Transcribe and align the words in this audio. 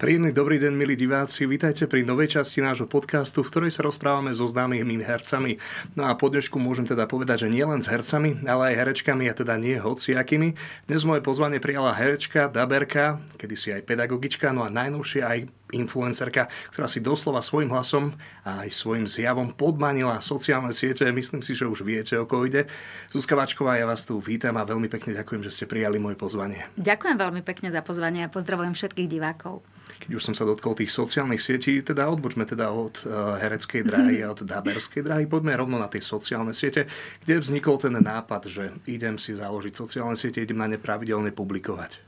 Príjemný 0.00 0.32
dobrý 0.32 0.56
deň, 0.56 0.72
milí 0.80 0.96
diváci. 0.96 1.44
Vítajte 1.44 1.84
pri 1.84 2.00
novej 2.08 2.40
časti 2.40 2.64
nášho 2.64 2.88
podcastu, 2.88 3.44
v 3.44 3.52
ktorej 3.52 3.76
sa 3.76 3.84
rozprávame 3.84 4.32
so 4.32 4.48
známymi 4.48 5.04
hercami. 5.04 5.60
No 5.92 6.08
a 6.08 6.16
po 6.16 6.32
dnešku 6.32 6.56
môžem 6.56 6.88
teda 6.88 7.04
povedať, 7.04 7.44
že 7.44 7.52
nie 7.52 7.60
len 7.60 7.84
s 7.84 7.92
hercami, 7.92 8.40
ale 8.48 8.72
aj 8.72 8.78
herečkami 8.80 9.28
a 9.28 9.36
teda 9.36 9.60
nie 9.60 9.76
hociakými. 9.76 10.56
Dnes 10.88 11.04
moje 11.04 11.20
pozvanie 11.20 11.60
prijala 11.60 11.92
herečka, 11.92 12.48
daberka, 12.48 13.20
kedysi 13.36 13.76
aj 13.76 13.84
pedagogička, 13.84 14.56
no 14.56 14.64
a 14.64 14.72
najnovšie 14.72 15.20
aj 15.20 15.38
influencerka, 15.72 16.50
ktorá 16.74 16.86
si 16.90 17.02
doslova 17.02 17.40
svojim 17.40 17.70
hlasom 17.70 18.14
a 18.44 18.66
aj 18.66 18.70
svojim 18.74 19.06
zjavom 19.06 19.54
podmanila 19.54 20.22
sociálne 20.22 20.74
siete. 20.74 21.06
Myslím 21.10 21.40
si, 21.40 21.54
že 21.54 21.66
už 21.66 21.82
viete, 21.86 22.18
o 22.18 22.26
koho 22.28 22.46
ide. 22.46 22.66
Zuzka 23.10 23.34
Vačková, 23.34 23.78
ja 23.78 23.86
vás 23.86 24.06
tu 24.06 24.18
vítam 24.18 24.54
a 24.58 24.66
veľmi 24.66 24.90
pekne 24.90 25.16
ďakujem, 25.16 25.42
že 25.46 25.54
ste 25.54 25.64
prijali 25.70 25.98
moje 25.98 26.18
pozvanie. 26.18 26.66
Ďakujem 26.78 27.16
veľmi 27.16 27.42
pekne 27.46 27.70
za 27.70 27.80
pozvanie 27.80 28.26
a 28.26 28.32
pozdravujem 28.32 28.74
všetkých 28.74 29.08
divákov. 29.08 29.62
Keď 30.00 30.10
už 30.16 30.22
som 30.22 30.34
sa 30.34 30.48
dotkol 30.48 30.78
tých 30.78 30.94
sociálnych 30.94 31.42
sietí, 31.42 31.82
teda 31.84 32.08
odbočme 32.08 32.48
teda 32.48 32.72
od 32.72 33.04
uh, 33.04 33.36
hereckej 33.36 33.82
dráhy 33.84 34.24
a 34.24 34.32
od 34.32 34.46
daberskej 34.46 35.04
dráhy, 35.04 35.28
poďme 35.28 35.58
rovno 35.58 35.76
na 35.76 35.92
tie 35.92 36.00
sociálne 36.00 36.56
siete, 36.56 36.88
kde 37.20 37.42
vznikol 37.42 37.76
ten 37.76 37.92
nápad, 38.00 38.42
že 38.48 38.64
idem 38.88 39.20
si 39.20 39.36
založiť 39.36 39.76
sociálne 39.76 40.16
siete, 40.16 40.40
idem 40.40 40.56
na 40.56 40.70
ne 40.70 40.80
pravidelne 40.80 41.30
publikovať. 41.36 42.00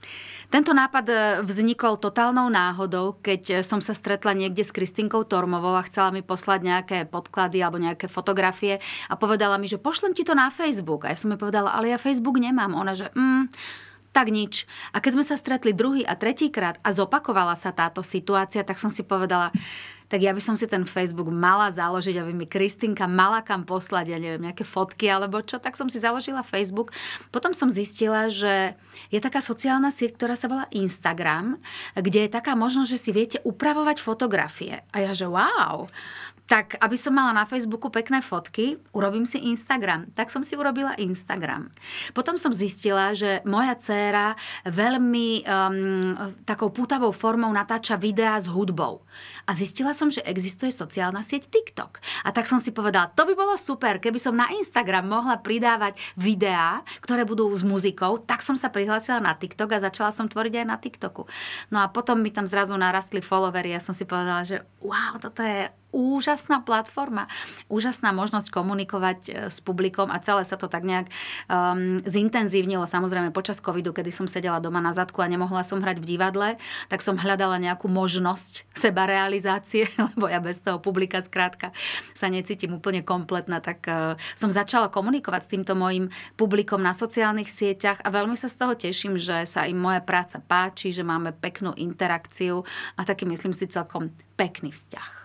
Tento 0.53 0.77
nápad 0.77 1.06
e, 1.08 1.14
vznikol 1.48 1.97
totálnou 1.97 2.53
náhodou, 2.53 3.17
keď 3.25 3.42
e, 3.48 3.55
som 3.64 3.81
sa 3.81 3.97
stretla 3.97 4.36
niekde 4.36 4.61
s 4.61 4.77
Kristinkou 4.77 5.25
Tormovou 5.25 5.72
a 5.72 5.89
chcela 5.89 6.12
mi 6.12 6.20
poslať 6.20 6.61
nejaké 6.61 6.98
podklady 7.08 7.64
alebo 7.64 7.81
nejaké 7.81 8.05
fotografie 8.05 8.77
a 9.08 9.17
povedala 9.17 9.56
mi, 9.56 9.64
že 9.64 9.80
pošlem 9.80 10.12
ti 10.12 10.28
to 10.28 10.36
na 10.36 10.53
Facebook. 10.53 11.08
A 11.08 11.17
ja 11.17 11.17
som 11.17 11.33
jej 11.33 11.41
povedala, 11.41 11.73
ale 11.73 11.89
ja 11.89 11.97
Facebook 11.97 12.36
nemám. 12.36 12.77
Ona, 12.77 12.92
že 12.92 13.08
mm, 13.17 13.48
tak 14.12 14.28
nič. 14.28 14.69
A 14.92 15.00
keď 15.00 15.17
sme 15.17 15.25
sa 15.25 15.41
stretli 15.41 15.73
druhý 15.73 16.05
a 16.05 16.20
tretíkrát 16.20 16.77
a 16.84 16.92
zopakovala 16.92 17.56
sa 17.56 17.73
táto 17.73 18.05
situácia, 18.05 18.61
tak 18.61 18.77
som 18.77 18.92
si 18.92 19.08
povedala, 19.08 19.48
tak 20.13 20.21
ja 20.21 20.37
by 20.37 20.45
som 20.45 20.61
si 20.61 20.69
ten 20.69 20.85
Facebook 20.85 21.33
mala 21.33 21.73
založiť, 21.73 22.21
aby 22.21 22.37
mi 22.37 22.45
Kristinka 22.45 23.09
mala 23.09 23.41
kam 23.41 23.65
poslať, 23.65 24.13
ja 24.13 24.21
neviem, 24.21 24.45
nejaké 24.45 24.61
fotky 24.61 25.09
alebo 25.09 25.41
čo, 25.41 25.57
tak 25.57 25.73
som 25.73 25.89
si 25.89 25.97
založila 25.97 26.45
Facebook. 26.45 26.93
Potom 27.33 27.57
som 27.57 27.73
zistila, 27.73 28.29
že 28.29 28.77
je 29.09 29.17
taká 29.25 29.41
sociálna 29.41 29.89
sieť, 29.89 30.21
ktorá 30.21 30.37
sa 30.37 30.53
volá 30.53 30.69
Instagram, 30.69 31.57
kde 31.97 32.29
je 32.29 32.35
taká 32.37 32.53
možnosť, 32.53 32.93
že 32.93 33.01
si 33.01 33.11
viete 33.17 33.39
upravovať 33.41 34.05
fotografie. 34.05 34.85
A 34.93 35.01
ja, 35.01 35.17
že 35.17 35.25
wow, 35.25 35.89
tak 36.53 36.77
aby 36.84 37.00
som 37.00 37.17
mala 37.17 37.33
na 37.33 37.48
Facebooku 37.48 37.89
pekné 37.89 38.20
fotky, 38.20 38.77
urobím 38.92 39.25
si 39.25 39.41
Instagram. 39.41 40.12
Tak 40.12 40.28
som 40.28 40.45
si 40.45 40.53
urobila 40.53 40.92
Instagram. 41.00 41.72
Potom 42.12 42.36
som 42.36 42.53
zistila, 42.53 43.17
že 43.17 43.41
moja 43.48 43.73
dcéra 43.73 44.36
veľmi 44.68 45.48
um, 45.48 46.12
takou 46.45 46.68
pútavou 46.68 47.08
formou 47.08 47.48
natáča 47.48 47.96
videá 47.96 48.36
s 48.36 48.45
hudbou. 48.52 49.01
A 49.48 49.57
zistila 49.57 49.96
som, 49.96 50.12
že 50.12 50.20
existuje 50.29 50.68
sociálna 50.68 51.24
sieť 51.24 51.48
TikTok. 51.48 52.05
A 52.29 52.36
tak 52.36 52.45
som 52.45 52.61
si 52.61 52.68
povedala, 52.68 53.08
to 53.08 53.24
by 53.24 53.33
bolo 53.33 53.57
super, 53.57 53.96
keby 53.96 54.20
som 54.20 54.36
na 54.36 54.52
Instagram 54.52 55.08
mohla 55.08 55.41
pridávať 55.41 55.96
videá, 56.20 56.85
ktoré 57.01 57.24
budú 57.24 57.48
s 57.48 57.64
muzikou, 57.64 58.20
tak 58.20 58.45
som 58.45 58.61
sa 58.61 58.68
prihlásila 58.68 59.24
na 59.24 59.33
TikTok 59.33 59.73
a 59.73 59.89
začala 59.89 60.12
som 60.12 60.29
tvoriť 60.29 60.61
aj 60.61 60.67
na 60.68 60.77
TikToku. 60.77 61.24
No 61.73 61.80
a 61.80 61.89
potom 61.89 62.20
mi 62.20 62.29
tam 62.29 62.45
zrazu 62.45 62.77
narastli 62.77 63.24
followery 63.24 63.73
a 63.73 63.80
som 63.80 63.96
si 63.96 64.05
povedala, 64.05 64.45
že 64.45 64.61
wow, 64.85 65.17
toto 65.17 65.41
je 65.41 65.73
úžasná 65.92 66.64
platforma, 66.64 67.29
úžasná 67.69 68.11
možnosť 68.11 68.48
komunikovať 68.48 69.19
e, 69.29 69.30
s 69.53 69.61
publikom 69.61 70.08
a 70.08 70.19
celé 70.19 70.42
sa 70.42 70.57
to 70.57 70.67
tak 70.67 70.83
nejak 70.83 71.07
um, 71.47 72.01
zintenzívnilo. 72.03 72.89
Samozrejme 72.89 73.30
počas 73.30 73.61
covidu, 73.61 73.92
kedy 73.92 74.08
som 74.08 74.27
sedela 74.27 74.58
doma 74.58 74.80
na 74.80 74.97
zadku 74.97 75.20
a 75.20 75.29
nemohla 75.29 75.63
som 75.63 75.79
hrať 75.85 76.01
v 76.01 76.08
divadle, 76.17 76.48
tak 76.89 77.05
som 77.05 77.20
hľadala 77.20 77.61
nejakú 77.61 77.86
možnosť 77.86 78.67
seba 78.73 79.05
realizácie, 79.05 79.86
lebo 80.17 80.27
ja 80.27 80.41
bez 80.41 80.64
toho 80.64 80.80
publika 80.80 81.20
skrátka 81.20 81.70
sa 82.17 82.33
necítim 82.33 82.73
úplne 82.73 83.05
kompletná, 83.05 83.61
tak 83.61 83.85
uh, 83.86 84.17
som 84.33 84.48
začala 84.48 84.89
komunikovať 84.89 85.41
s 85.45 85.53
týmto 85.53 85.77
mojim 85.77 86.09
publikom 86.41 86.80
na 86.80 86.97
sociálnych 86.97 87.53
sieťach 87.53 88.01
a 88.01 88.09
veľmi 88.09 88.35
sa 88.35 88.48
z 88.48 88.57
toho 88.57 88.74
teším, 88.74 89.20
že 89.20 89.45
sa 89.45 89.69
im 89.69 89.77
moja 89.77 90.01
práca 90.01 90.41
páči, 90.41 90.91
že 90.91 91.05
máme 91.05 91.36
peknú 91.36 91.77
interakciu 91.77 92.64
a 92.97 93.05
taký 93.05 93.29
myslím 93.29 93.53
si 93.53 93.69
celkom 93.69 94.09
pekný 94.41 94.73
vzťah. 94.73 95.22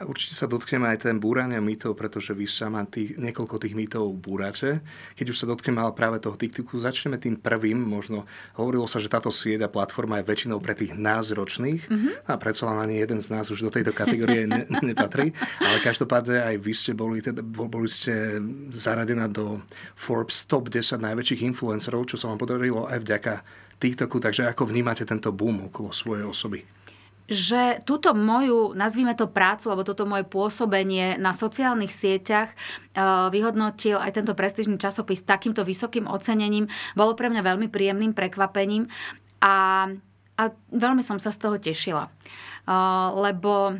Určite 0.00 0.32
sa 0.32 0.48
dotkneme 0.48 0.88
aj 0.88 1.04
ten 1.04 1.20
búrania 1.20 1.60
mýtov, 1.60 1.92
pretože 1.92 2.32
vy 2.32 2.48
sama 2.48 2.88
tých, 2.88 3.20
niekoľko 3.20 3.60
tých 3.60 3.76
mýtov 3.76 4.08
búrate. 4.16 4.80
Keď 5.12 5.26
už 5.28 5.36
sa 5.36 5.46
dotkneme 5.46 5.76
ale 5.76 5.92
práve 5.92 6.16
toho 6.16 6.40
TikToku, 6.40 6.80
začneme 6.80 7.20
tým 7.20 7.36
prvým. 7.36 7.76
Možno 7.76 8.24
hovorilo 8.56 8.88
sa, 8.88 8.96
že 8.96 9.12
táto 9.12 9.28
sieť 9.28 9.68
a 9.68 9.72
platforma 9.72 10.16
je 10.20 10.28
väčšinou 10.32 10.56
pre 10.56 10.72
tých 10.72 10.96
nás 10.96 11.28
ročných 11.28 11.84
mm-hmm. 11.84 12.32
a 12.32 12.32
predsa 12.40 12.72
len 12.72 12.80
ani 12.80 12.96
jeden 12.96 13.20
z 13.20 13.28
nás 13.28 13.52
už 13.52 13.60
do 13.60 13.70
tejto 13.72 13.92
kategórie 13.92 14.48
ne, 14.48 14.64
nepatrí. 14.88 15.36
Ale 15.60 15.76
každopádne 15.84 16.48
aj 16.48 16.56
vy 16.56 16.72
ste 16.72 16.92
boli, 16.96 17.20
teda, 17.20 17.44
boli 17.44 17.88
ste 17.92 18.40
zaradená 18.72 19.28
do 19.28 19.60
Forbes 19.92 20.48
top 20.48 20.72
10 20.72 20.96
najväčších 20.96 21.44
influencerov, 21.44 22.08
čo 22.08 22.16
sa 22.16 22.32
vám 22.32 22.40
podarilo 22.40 22.88
aj 22.88 23.04
vďaka 23.04 23.32
TikToku. 23.76 24.16
Takže 24.16 24.48
ako 24.48 24.64
vnímate 24.64 25.04
tento 25.04 25.28
boom 25.28 25.68
okolo 25.68 25.92
svojej 25.92 26.24
osoby? 26.24 26.79
Že 27.30 27.78
túto 27.86 28.10
moju, 28.10 28.74
nazvime 28.74 29.14
to 29.14 29.30
prácu, 29.30 29.70
alebo 29.70 29.86
toto 29.86 30.02
moje 30.02 30.26
pôsobenie 30.26 31.14
na 31.22 31.30
sociálnych 31.30 31.94
sieťach 31.94 32.50
uh, 32.50 33.30
vyhodnotil 33.30 34.02
aj 34.02 34.18
tento 34.18 34.34
prestížny 34.34 34.82
časopis 34.82 35.22
takýmto 35.22 35.62
vysokým 35.62 36.10
ocenením, 36.10 36.66
bolo 36.98 37.14
pre 37.14 37.30
mňa 37.30 37.46
veľmi 37.46 37.70
príjemným 37.70 38.18
prekvapením 38.18 38.90
a, 39.38 39.86
a 40.34 40.42
veľmi 40.74 41.06
som 41.06 41.22
sa 41.22 41.30
z 41.30 41.38
toho 41.38 41.56
tešila. 41.62 42.10
Uh, 42.66 43.14
lebo 43.30 43.78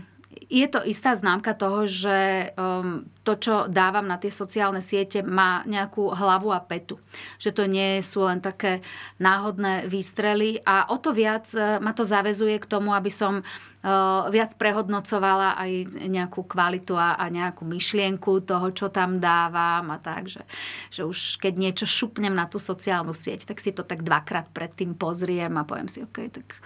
je 0.51 0.67
to 0.67 0.83
istá 0.83 1.15
známka 1.15 1.55
toho, 1.55 1.87
že 1.87 2.51
um, 2.59 3.07
to, 3.23 3.39
čo 3.39 3.55
dávam 3.71 4.03
na 4.03 4.19
tie 4.19 4.35
sociálne 4.35 4.83
siete, 4.83 5.23
má 5.23 5.63
nejakú 5.63 6.11
hlavu 6.11 6.51
a 6.51 6.59
petu. 6.59 6.99
Že 7.39 7.51
to 7.55 7.65
nie 7.71 8.03
sú 8.03 8.27
len 8.27 8.43
také 8.43 8.83
náhodné 9.23 9.87
výstrely 9.87 10.59
a 10.67 10.91
o 10.91 10.99
to 10.99 11.15
viac 11.15 11.47
uh, 11.55 11.79
ma 11.79 11.95
to 11.95 12.03
zavezuje 12.03 12.59
k 12.59 12.67
tomu, 12.67 12.91
aby 12.91 13.15
som 13.15 13.47
uh, 13.47 14.27
viac 14.35 14.51
prehodnocovala 14.59 15.55
aj 15.55 15.71
nejakú 16.11 16.43
kvalitu 16.43 16.99
a, 16.99 17.15
a 17.15 17.31
nejakú 17.31 17.63
myšlienku 17.63 18.43
toho, 18.43 18.75
čo 18.75 18.91
tam 18.91 19.23
dávam 19.23 19.87
a 19.95 20.03
tak, 20.03 20.27
že, 20.27 20.43
že 20.91 21.07
už 21.07 21.39
keď 21.39 21.55
niečo 21.55 21.87
šupnem 21.87 22.35
na 22.35 22.51
tú 22.51 22.59
sociálnu 22.59 23.15
sieť, 23.15 23.47
tak 23.47 23.63
si 23.63 23.71
to 23.71 23.87
tak 23.87 24.03
dvakrát 24.03 24.51
predtým 24.51 24.99
pozriem 24.99 25.55
a 25.55 25.63
poviem 25.63 25.87
si, 25.87 26.03
OK, 26.03 26.27
tak 26.35 26.59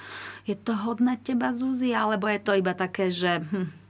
je 0.45 0.57
to 0.57 0.77
hodné 0.77 1.17
teba, 1.25 1.53
Zuzi, 1.57 1.97
alebo 1.97 2.29
je 2.29 2.41
to 2.41 2.53
iba 2.53 2.77
také, 2.77 3.09
že 3.09 3.41
hm, 3.41 3.84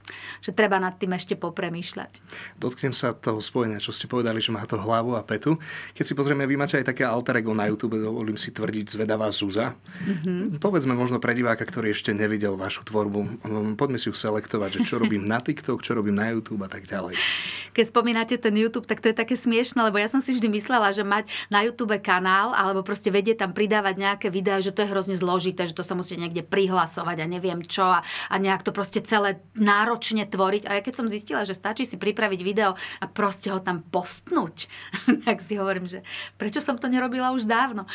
že 0.45 0.53
treba 0.53 0.77
nad 0.77 0.93
tým 0.93 1.17
ešte 1.17 1.33
popremýšľať. 1.33 2.21
Dotknem 2.61 2.93
sa 2.93 3.17
toho 3.17 3.41
spojenia, 3.41 3.81
čo 3.81 3.89
ste 3.89 4.05
povedali, 4.05 4.37
že 4.37 4.53
má 4.53 4.61
to 4.69 4.77
hlavu 4.77 5.17
a 5.17 5.25
petu. 5.25 5.57
Keď 5.97 6.05
si 6.05 6.13
pozrieme, 6.13 6.45
vy 6.45 6.53
máte 6.53 6.77
aj 6.77 6.85
také 6.85 7.01
alter 7.01 7.41
ego 7.41 7.57
na 7.57 7.65
YouTube, 7.65 7.97
dovolím 7.97 8.37
si 8.37 8.53
tvrdiť 8.53 8.85
Zvedavá 8.85 9.33
Zuza. 9.33 9.73
Mm-hmm. 9.73 10.61
Povedzme 10.61 10.93
možno 10.93 11.17
pre 11.17 11.33
diváka, 11.33 11.65
ktorý 11.65 11.97
ešte 11.97 12.13
nevidel 12.13 12.53
vašu 12.53 12.85
tvorbu. 12.85 13.41
Poďme 13.73 13.97
si 13.97 14.13
ju 14.13 14.13
selektovať, 14.13 14.77
že 14.77 14.81
čo 14.85 15.01
robím 15.01 15.25
na 15.25 15.41
TikTok, 15.41 15.81
čo 15.81 15.97
robím 15.97 16.13
na 16.13 16.29
YouTube 16.29 16.61
a 16.61 16.69
tak 16.69 16.85
ďalej. 16.85 17.17
Keď 17.73 17.85
spomínate 17.89 18.37
ten 18.37 18.53
YouTube, 18.53 18.85
tak 18.85 19.01
to 19.01 19.09
je 19.09 19.17
také 19.17 19.33
smiešne, 19.33 19.81
lebo 19.81 19.97
ja 19.97 20.05
som 20.05 20.21
si 20.21 20.31
vždy 20.31 20.47
myslela, 20.53 20.93
že 20.93 21.01
mať 21.01 21.27
na 21.49 21.65
YouTube 21.65 21.97
kanál 21.99 22.53
alebo 22.53 22.85
proste 22.85 23.09
vedieť 23.09 23.41
tam 23.41 23.51
pridávať 23.51 23.95
nejaké 23.97 24.27
videá, 24.29 24.61
že 24.61 24.71
to 24.71 24.85
je 24.85 24.91
hrozne 24.93 25.17
zložité, 25.17 25.65
že 25.65 25.73
to 25.73 25.81
sa 25.81 25.97
musí 25.97 26.15
niekde 26.15 26.45
prihlasovať 26.45 27.17
a 27.19 27.25
neviem 27.25 27.65
čo 27.65 27.83
a, 27.83 28.05
a 28.29 28.35
nejak 28.37 28.61
to 28.61 28.71
proste 28.71 29.03
celé 29.03 29.41
náročne 29.57 30.27
tvoriť. 30.35 30.67
A 30.67 30.77
ja 30.77 30.81
keď 30.83 30.93
som 30.99 31.07
zistila, 31.07 31.47
že 31.47 31.55
stačí 31.55 31.87
si 31.87 31.95
pripraviť 31.95 32.39
video 32.43 32.75
a 32.75 33.05
proste 33.07 33.47
ho 33.47 33.63
tam 33.63 33.79
postnúť, 33.87 34.67
tak 35.25 35.39
si 35.39 35.55
hovorím, 35.55 35.87
že 35.87 36.03
prečo 36.35 36.59
som 36.59 36.75
to 36.75 36.91
nerobila 36.91 37.31
už 37.31 37.47
dávno. 37.47 37.87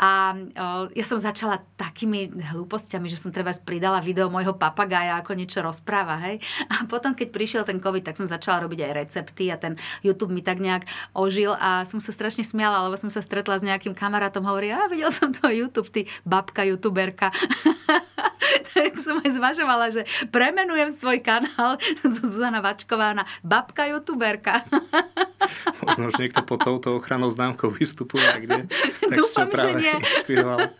A 0.00 0.32
o, 0.32 0.88
ja 0.96 1.04
som 1.04 1.20
začala 1.20 1.60
takými 1.76 2.32
hlúpostiami, 2.32 3.06
že 3.12 3.20
som 3.20 3.28
treba 3.28 3.52
pridala 3.60 4.00
video 4.00 4.32
môjho 4.32 4.56
papagája, 4.56 5.20
ako 5.20 5.36
niečo 5.36 5.60
rozpráva, 5.60 6.16
hej. 6.24 6.40
A 6.72 6.88
potom, 6.88 7.12
keď 7.12 7.28
prišiel 7.28 7.62
ten 7.68 7.78
COVID, 7.78 8.08
tak 8.08 8.16
som 8.16 8.24
začala 8.24 8.64
robiť 8.64 8.88
aj 8.88 8.92
recepty 8.96 9.52
a 9.52 9.60
ten 9.60 9.76
YouTube 10.00 10.32
mi 10.32 10.40
tak 10.40 10.58
nejak 10.58 10.88
ožil 11.12 11.52
a 11.60 11.84
som 11.84 12.00
sa 12.00 12.14
strašne 12.14 12.46
smiala, 12.46 12.88
lebo 12.88 12.96
som 12.96 13.12
sa 13.12 13.20
stretla 13.20 13.60
s 13.60 13.66
nejakým 13.66 13.92
kamarátom, 13.92 14.46
hovorí, 14.48 14.72
a 14.72 14.88
videl 14.88 15.12
som 15.12 15.34
to 15.34 15.52
YouTube, 15.52 15.92
ty 15.92 16.08
babka 16.24 16.64
youtuberka. 16.64 17.28
tak 18.74 18.96
som 18.98 19.18
aj 19.20 19.30
zvažovala, 19.36 19.86
že 19.92 20.02
premenujem 20.30 20.94
svoj 20.94 21.18
kanál 21.20 21.76
Zuzana 22.14 22.60
Vačková 22.60 23.14
na 23.16 23.24
babka 23.42 23.86
youtuberka. 23.90 24.62
Možno, 25.84 26.14
že 26.14 26.28
niekto 26.28 26.42
pod 26.46 26.62
touto 26.62 26.94
ochranou 26.96 27.28
známkou 27.30 27.70
vystupuje 27.70 28.24
kde. 28.46 28.70
Tak 29.02 29.16
Dúfam, 29.18 29.48
že 29.50 29.70
nie. 29.78 29.94
Inšpiroval. 29.98 30.58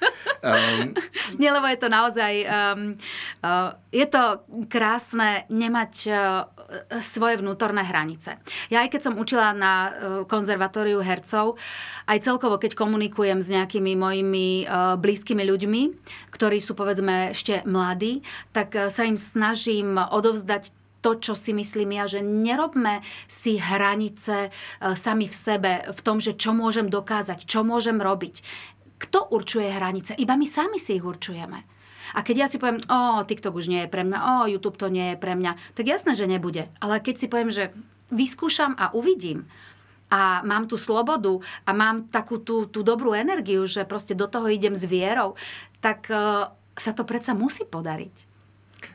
Um, 0.43 0.91
Nie, 1.39 1.55
lebo 1.55 1.71
je 1.71 1.79
to 1.79 1.87
naozaj... 1.87 2.43
Um, 2.51 2.99
uh, 3.47 3.79
je 3.95 4.03
to 4.11 4.43
krásne 4.67 5.47
nemať 5.47 5.93
uh, 6.11 6.51
svoje 6.99 7.39
vnútorné 7.39 7.87
hranice. 7.87 8.43
Ja 8.67 8.83
aj 8.83 8.91
keď 8.91 9.01
som 9.07 9.15
učila 9.23 9.55
na 9.55 9.75
uh, 9.75 9.91
konzervatóriu 10.27 10.99
hercov, 10.99 11.63
aj 12.11 12.27
celkovo, 12.27 12.59
keď 12.59 12.75
komunikujem 12.75 13.39
s 13.39 13.55
nejakými 13.55 13.95
mojimi 13.95 14.67
uh, 14.67 14.99
blízkymi 14.99 15.47
ľuďmi, 15.47 15.83
ktorí 16.35 16.59
sú 16.59 16.75
povedzme 16.75 17.31
ešte 17.31 17.63
mladí, 17.63 18.27
tak 18.51 18.75
uh, 18.75 18.91
sa 18.91 19.07
im 19.07 19.15
snažím 19.15 19.95
odovzdať 19.95 20.82
to, 21.03 21.19
čo 21.19 21.35
si 21.35 21.51
myslím 21.51 21.99
ja, 21.99 22.07
že 22.07 22.23
nerobme 22.23 23.03
si 23.27 23.59
hranice 23.59 24.49
uh, 24.49 24.95
sami 24.95 25.27
v 25.27 25.35
sebe, 25.35 25.73
v 25.85 26.01
tom, 26.01 26.23
že 26.23 26.39
čo 26.39 26.55
môžem 26.55 26.87
dokázať, 26.87 27.45
čo 27.45 27.67
môžem 27.67 27.99
robiť. 27.99 28.41
Kto 29.03 29.35
určuje 29.35 29.67
hranice? 29.67 30.15
Iba 30.15 30.39
my 30.39 30.47
sami 30.47 30.79
si 30.79 30.97
ich 30.97 31.05
určujeme. 31.05 31.67
A 32.13 32.21
keď 32.23 32.37
ja 32.45 32.47
si 32.47 32.61
poviem, 32.61 32.79
o, 32.87 33.25
TikTok 33.25 33.57
už 33.57 33.73
nie 33.73 33.83
je 33.85 33.91
pre 33.91 34.05
mňa, 34.05 34.19
o, 34.21 34.33
YouTube 34.47 34.77
to 34.77 34.93
nie 34.93 35.15
je 35.15 35.17
pre 35.17 35.33
mňa, 35.33 35.57
tak 35.73 35.89
jasné, 35.89 36.13
že 36.13 36.29
nebude. 36.29 36.69
Ale 36.79 37.01
keď 37.01 37.15
si 37.17 37.27
poviem, 37.27 37.49
že 37.49 37.73
vyskúšam 38.13 38.77
a 38.77 38.93
uvidím, 38.93 39.49
a 40.13 40.45
mám 40.45 40.69
tú 40.69 40.77
slobodu 40.77 41.41
a 41.65 41.73
mám 41.73 42.05
takú 42.13 42.37
tú, 42.37 42.69
tú 42.69 42.85
dobrú 42.85 43.17
energiu, 43.17 43.65
že 43.65 43.89
proste 43.89 44.13
do 44.13 44.29
toho 44.29 44.45
idem 44.53 44.77
s 44.77 44.85
vierou, 44.85 45.41
tak 45.81 46.13
uh, 46.13 46.53
sa 46.77 46.93
to 46.93 47.09
predsa 47.09 47.33
musí 47.33 47.65
podariť. 47.65 48.32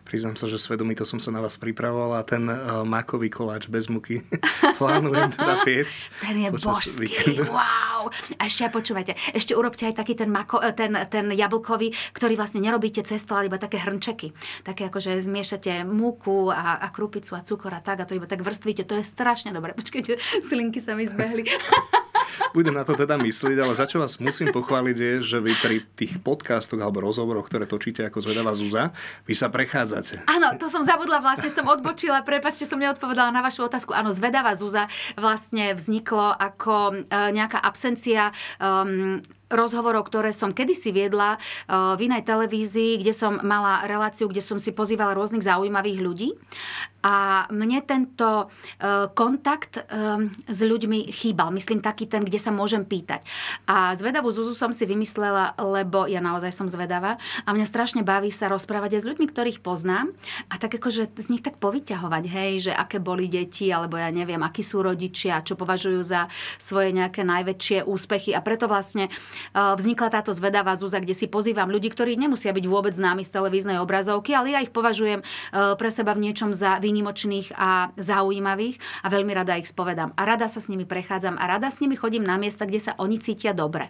Priznám 0.08 0.40
sa, 0.40 0.48
že 0.48 0.56
svedomito 0.56 1.04
som 1.04 1.20
sa 1.20 1.36
na 1.36 1.44
vás 1.44 1.60
pripravoval 1.60 2.20
a 2.20 2.24
ten 2.24 2.48
uh, 2.48 2.88
makový 2.88 3.28
koláč 3.28 3.68
bez 3.68 3.92
muky 3.92 4.24
plánujem 4.80 5.36
teda 5.36 5.68
piecť. 5.68 6.00
Ten 6.24 6.36
je 6.40 6.50
božský, 6.56 7.44
wow. 7.48 8.08
A 8.40 8.48
ešte 8.48 8.64
aj 8.68 8.72
počúvajte, 8.72 9.14
ešte 9.36 9.52
urobte 9.52 9.84
aj 9.84 10.00
taký 10.00 10.16
ten, 10.16 10.32
mako, 10.32 10.64
eh, 10.64 10.72
ten, 10.72 10.96
ten 11.12 11.28
jablkový, 11.36 11.92
ktorý 12.16 12.40
vlastne 12.40 12.64
nerobíte 12.64 13.04
cesto, 13.04 13.36
ale 13.36 13.52
iba 13.52 13.60
také 13.60 13.84
hrnčeky. 13.84 14.32
Také 14.64 14.88
ako, 14.88 15.04
že 15.04 15.20
zmiešate 15.20 15.84
múku 15.84 16.50
a, 16.50 16.80
a 16.80 16.88
krupicu 16.90 17.36
a 17.36 17.44
cukor 17.44 17.76
a 17.76 17.84
tak 17.84 18.04
a 18.04 18.08
to 18.08 18.16
iba 18.16 18.26
tak 18.30 18.42
vrstvíte. 18.42 18.88
To 18.88 18.96
je 18.96 19.04
strašne 19.04 19.52
dobré. 19.52 19.76
Počkajte, 19.76 20.16
slinky 20.40 20.80
sa 20.80 20.96
mi 20.96 21.04
zbehli. 21.04 21.44
Budem 22.52 22.74
na 22.76 22.84
to 22.86 22.94
teda 22.98 23.18
myslieť, 23.20 23.58
ale 23.62 23.74
za 23.78 23.86
čo 23.86 24.02
vás 24.02 24.18
musím 24.18 24.50
pochváliť 24.54 24.98
je, 24.98 25.14
že 25.22 25.38
vy 25.42 25.54
pri 25.58 25.78
tých 25.96 26.20
podcastoch 26.22 26.80
alebo 26.80 27.04
rozhovoroch, 27.04 27.46
ktoré 27.48 27.66
točíte 27.70 28.06
ako 28.06 28.24
zvedavá 28.24 28.52
Zuza, 28.54 28.94
vy 29.26 29.34
sa 29.36 29.48
prechádzate. 29.52 30.26
Áno, 30.28 30.56
to 30.58 30.68
som 30.72 30.82
zabudla, 30.82 31.22
vlastne 31.22 31.50
som 31.52 31.68
odbočila, 31.68 32.24
prepačte, 32.24 32.66
som 32.66 32.82
neodpovedala 32.82 33.30
na 33.30 33.42
vašu 33.46 33.68
otázku. 33.68 33.94
Áno, 33.94 34.10
zvedavá 34.14 34.54
Zuza 34.58 34.90
vlastne 35.16 35.74
vzniklo 35.78 36.34
ako 36.34 36.94
e, 36.94 36.96
nejaká 37.34 37.62
absencia 37.62 38.32
um, 38.58 39.22
rozhovorov, 39.48 40.08
ktoré 40.08 40.36
som 40.36 40.52
kedysi 40.52 40.92
viedla 40.92 41.40
v 41.68 42.00
inej 42.00 42.24
televízii, 42.28 43.00
kde 43.00 43.14
som 43.16 43.40
mala 43.44 43.84
reláciu, 43.88 44.28
kde 44.28 44.44
som 44.44 44.60
si 44.60 44.76
pozývala 44.76 45.16
rôznych 45.16 45.44
zaujímavých 45.44 46.00
ľudí. 46.04 46.30
A 47.08 47.48
mne 47.56 47.80
tento 47.88 48.28
e, 48.44 48.46
kontakt 49.16 49.80
e, 49.80 49.82
s 50.44 50.60
ľuďmi 50.60 51.08
chýbal. 51.08 51.56
Myslím 51.56 51.80
taký 51.80 52.04
ten, 52.04 52.26
kde 52.26 52.36
sa 52.36 52.52
môžem 52.52 52.84
pýtať. 52.84 53.24
A 53.64 53.96
zvedavú 53.96 54.28
Zuzu 54.28 54.52
som 54.52 54.76
si 54.76 54.84
vymyslela, 54.84 55.56
lebo 55.56 56.04
ja 56.04 56.20
naozaj 56.20 56.52
som 56.52 56.68
zvedavá 56.68 57.16
a 57.48 57.50
mňa 57.56 57.64
strašne 57.64 58.02
baví 58.04 58.28
sa 58.28 58.52
rozprávať 58.52 59.00
aj 59.00 59.02
s 59.06 59.10
ľuďmi, 59.14 59.26
ktorých 59.30 59.64
poznám 59.64 60.12
a 60.52 60.60
tak 60.60 60.76
akože 60.82 61.16
z 61.16 61.28
nich 61.32 61.46
tak 61.46 61.62
povyťahovať, 61.64 62.24
hej, 62.28 62.52
že 62.68 62.74
aké 62.76 63.00
boli 63.00 63.32
deti, 63.32 63.72
alebo 63.72 63.96
ja 63.96 64.12
neviem, 64.12 64.44
akí 64.44 64.66
sú 64.66 64.84
rodičia, 64.84 65.46
čo 65.48 65.56
považujú 65.56 66.02
za 66.04 66.28
svoje 66.60 66.92
nejaké 66.92 67.24
najväčšie 67.24 67.88
úspechy. 67.88 68.36
A 68.36 68.44
preto 68.44 68.68
vlastne 68.68 69.08
vznikla 69.54 70.10
táto 70.14 70.32
zvedavá 70.32 70.74
Zuza, 70.78 71.02
kde 71.02 71.14
si 71.14 71.30
pozývam 71.30 71.70
ľudí, 71.70 71.92
ktorí 71.92 72.16
nemusia 72.18 72.54
byť 72.54 72.66
vôbec 72.66 72.94
známi 72.94 73.24
z 73.26 73.34
televíznej 73.34 73.78
obrazovky, 73.82 74.34
ale 74.34 74.54
ja 74.56 74.60
ich 74.64 74.72
považujem 74.72 75.22
pre 75.54 75.90
seba 75.90 76.14
v 76.14 76.30
niečom 76.30 76.52
za 76.54 76.78
výnimočných 76.82 77.54
a 77.58 77.92
zaujímavých 77.98 78.80
a 79.04 79.08
veľmi 79.10 79.32
rada 79.34 79.60
ich 79.60 79.70
spovedám. 79.70 80.14
A 80.16 80.22
rada 80.26 80.48
sa 80.50 80.64
s 80.64 80.70
nimi 80.70 80.88
prechádzam 80.88 81.36
a 81.38 81.44
rada 81.46 81.70
s 81.70 81.82
nimi 81.84 82.00
chodím 82.00 82.24
na 82.24 82.40
miesta, 82.40 82.66
kde 82.66 82.82
sa 82.82 82.94
oni 82.98 83.18
cítia 83.20 83.52
dobre. 83.54 83.90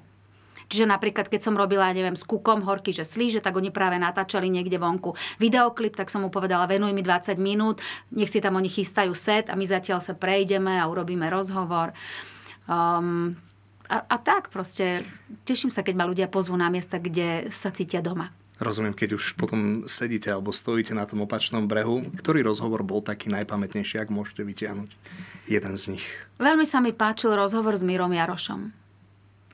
Čiže 0.68 0.84
napríklad, 0.84 1.32
keď 1.32 1.42
som 1.48 1.56
robila, 1.56 1.88
neviem, 1.96 2.16
s 2.20 2.28
Kukom 2.28 2.68
Horky, 2.68 2.92
že 2.92 3.08
slíže, 3.08 3.40
tak 3.40 3.56
oni 3.56 3.72
práve 3.72 3.96
natáčali 3.96 4.52
niekde 4.52 4.76
vonku 4.76 5.16
videoklip, 5.40 5.96
tak 5.96 6.12
som 6.12 6.28
mu 6.28 6.30
povedala, 6.30 6.68
venuj 6.68 6.92
mi 6.92 7.00
20 7.00 7.40
minút, 7.40 7.80
nech 8.12 8.28
si 8.28 8.44
tam 8.44 8.60
oni 8.60 8.68
chystajú 8.68 9.16
set 9.16 9.48
a 9.48 9.56
my 9.56 9.64
zatiaľ 9.64 10.04
sa 10.04 10.12
prejdeme 10.12 10.76
a 10.76 10.92
urobíme 10.92 11.32
rozhovor. 11.32 11.96
Um, 12.68 13.40
a, 13.88 13.98
a 14.04 14.16
tak 14.20 14.52
proste, 14.52 15.02
teším 15.48 15.72
sa, 15.72 15.84
keď 15.84 15.96
ma 15.96 16.06
ľudia 16.06 16.28
pozvú 16.28 16.56
na 16.56 16.68
miesta, 16.68 17.00
kde 17.00 17.48
sa 17.52 17.72
cítia 17.72 18.04
doma. 18.04 18.32
Rozumiem, 18.58 18.98
keď 18.98 19.22
už 19.22 19.38
potom 19.38 19.86
sedíte 19.86 20.34
alebo 20.34 20.50
stojíte 20.50 20.98
na 20.98 21.06
tom 21.06 21.22
opačnom 21.22 21.70
brehu. 21.70 22.10
Ktorý 22.18 22.42
rozhovor 22.42 22.82
bol 22.82 23.06
taký 23.06 23.30
najpamätnejší, 23.30 24.02
ak 24.02 24.10
môžete 24.10 24.42
vytiahnuť 24.42 24.90
jeden 25.46 25.76
z 25.78 25.84
nich? 25.94 26.06
Veľmi 26.42 26.66
sa 26.66 26.82
mi 26.82 26.90
páčil 26.90 27.38
rozhovor 27.38 27.78
s 27.78 27.86
Mírom 27.86 28.10
Jarošom 28.10 28.87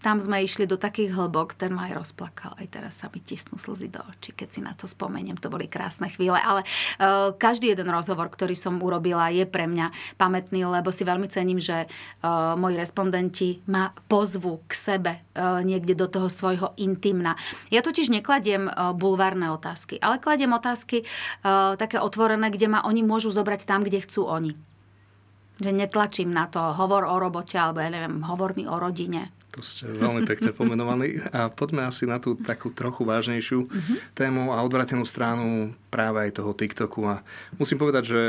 tam 0.04 0.20
sme 0.20 0.44
išli 0.44 0.68
do 0.68 0.76
takých 0.76 1.16
hlbok, 1.16 1.56
ten 1.56 1.72
ma 1.72 1.88
aj 1.88 2.04
rozplakal. 2.04 2.52
Aj 2.60 2.68
teraz 2.68 3.00
sa 3.00 3.08
mi 3.08 3.24
tisnú 3.24 3.56
slzy 3.56 3.88
do 3.88 4.04
očí, 4.04 4.36
keď 4.36 4.48
si 4.52 4.60
na 4.60 4.76
to 4.76 4.84
spomeniem. 4.84 5.40
To 5.40 5.48
boli 5.48 5.72
krásne 5.72 6.12
chvíle. 6.12 6.36
Ale 6.36 6.68
uh, 6.68 7.32
každý 7.40 7.72
jeden 7.72 7.88
rozhovor, 7.88 8.28
ktorý 8.28 8.52
som 8.52 8.76
urobila, 8.84 9.32
je 9.32 9.48
pre 9.48 9.64
mňa 9.64 10.20
pamätný, 10.20 10.68
lebo 10.68 10.92
si 10.92 11.08
veľmi 11.08 11.32
cením, 11.32 11.64
že 11.64 11.88
uh, 11.88 12.60
moji 12.60 12.76
respondenti 12.76 13.64
ma 13.72 13.96
pozvu 14.12 14.68
k 14.68 14.72
sebe 14.76 15.14
uh, 15.40 15.64
niekde 15.64 15.96
do 15.96 16.12
toho 16.12 16.28
svojho 16.28 16.76
intimna. 16.76 17.40
Ja 17.72 17.80
totiž 17.80 18.12
nekladiem 18.12 18.68
uh, 18.68 18.92
bulvárne 18.92 19.56
otázky, 19.56 20.04
ale 20.04 20.20
kladiem 20.20 20.52
otázky 20.52 21.08
uh, 21.08 21.80
také 21.80 22.04
otvorené, 22.04 22.52
kde 22.52 22.68
ma 22.68 22.84
oni 22.84 23.08
môžu 23.08 23.32
zobrať 23.32 23.64
tam, 23.64 23.88
kde 23.88 24.04
chcú 24.04 24.28
oni 24.28 24.54
že 25.62 25.69
netlačím 25.69 26.33
na 26.33 26.50
to 26.50 26.60
hovor 26.60 27.06
o 27.06 27.16
robote 27.22 27.56
alebo 27.56 27.80
ja 27.80 27.94
neviem, 27.94 28.26
hovor 28.26 28.57
mi 28.57 28.66
o 28.66 28.76
rodine. 28.81 29.30
To 29.54 29.62
ste 29.62 29.86
veľmi 29.86 30.26
pekne 30.26 30.50
pomenovaní. 30.50 31.22
A 31.30 31.45
poďme 31.54 31.86
asi 31.86 32.10
na 32.10 32.18
tú 32.18 32.33
takú 32.33 32.74
trochu 32.74 33.06
vážnejšiu 33.06 33.69
uh-huh. 33.69 33.98
tému 34.18 34.50
a 34.50 34.66
odvratenú 34.66 35.06
stranu 35.06 35.78
práve 35.94 36.26
aj 36.26 36.42
toho 36.42 36.57
TikToku. 36.57 37.06
A 37.06 37.22
musím 37.62 37.78
povedať, 37.78 38.18
že 38.18 38.22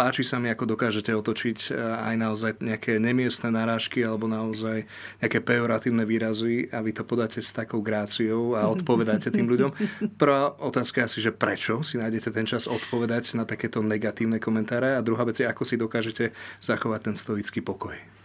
páči 0.00 0.24
sa 0.24 0.40
mi, 0.40 0.48
ako 0.48 0.64
dokážete 0.64 1.12
otočiť 1.12 1.76
aj 1.76 2.14
naozaj 2.16 2.50
nejaké 2.64 2.96
nemiestné 2.96 3.52
narážky 3.52 4.00
alebo 4.00 4.24
naozaj 4.24 4.88
nejaké 5.20 5.44
pejoratívne 5.44 6.08
výrazy 6.08 6.72
a 6.72 6.80
vy 6.80 6.96
to 6.96 7.04
podáte 7.04 7.44
s 7.44 7.52
takou 7.52 7.84
gráciou 7.84 8.56
a 8.56 8.64
odpovedáte 8.72 9.28
tým 9.28 9.44
ľuďom. 9.44 9.76
Prvá 10.16 10.56
otázka 10.56 11.04
je 11.04 11.06
asi, 11.06 11.18
že 11.20 11.36
prečo 11.36 11.84
si 11.84 12.00
nájdete 12.00 12.32
ten 12.32 12.48
čas 12.48 12.64
odpovedať 12.64 13.36
na 13.36 13.44
takéto 13.44 13.84
negatívne 13.84 14.40
komentáre 14.40 14.96
a 14.96 15.04
druhá 15.04 15.28
vec 15.28 15.36
je, 15.36 15.44
ako 15.44 15.68
si 15.68 15.76
dokážete 15.76 16.32
zachovať 16.64 17.12
ten 17.12 17.16
stoický 17.16 17.60
pokoj. 17.60 18.19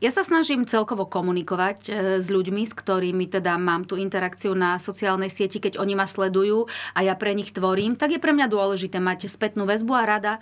Ja 0.00 0.08
sa 0.08 0.24
snažím 0.24 0.64
celkovo 0.64 1.04
komunikovať 1.04 1.78
e, 1.84 1.90
s 2.24 2.32
ľuďmi, 2.32 2.64
s 2.64 2.72
ktorými 2.72 3.28
teda 3.28 3.60
mám 3.60 3.84
tú 3.84 4.00
interakciu 4.00 4.56
na 4.56 4.80
sociálnej 4.80 5.28
sieti, 5.28 5.60
keď 5.60 5.76
oni 5.76 5.92
ma 5.92 6.08
sledujú 6.08 6.64
a 6.96 7.04
ja 7.04 7.12
pre 7.20 7.36
nich 7.36 7.52
tvorím, 7.52 8.00
tak 8.00 8.16
je 8.16 8.20
pre 8.20 8.32
mňa 8.32 8.48
dôležité 8.48 8.96
mať 8.96 9.28
spätnú 9.28 9.68
väzbu 9.68 9.92
a 9.92 10.08
rada 10.08 10.32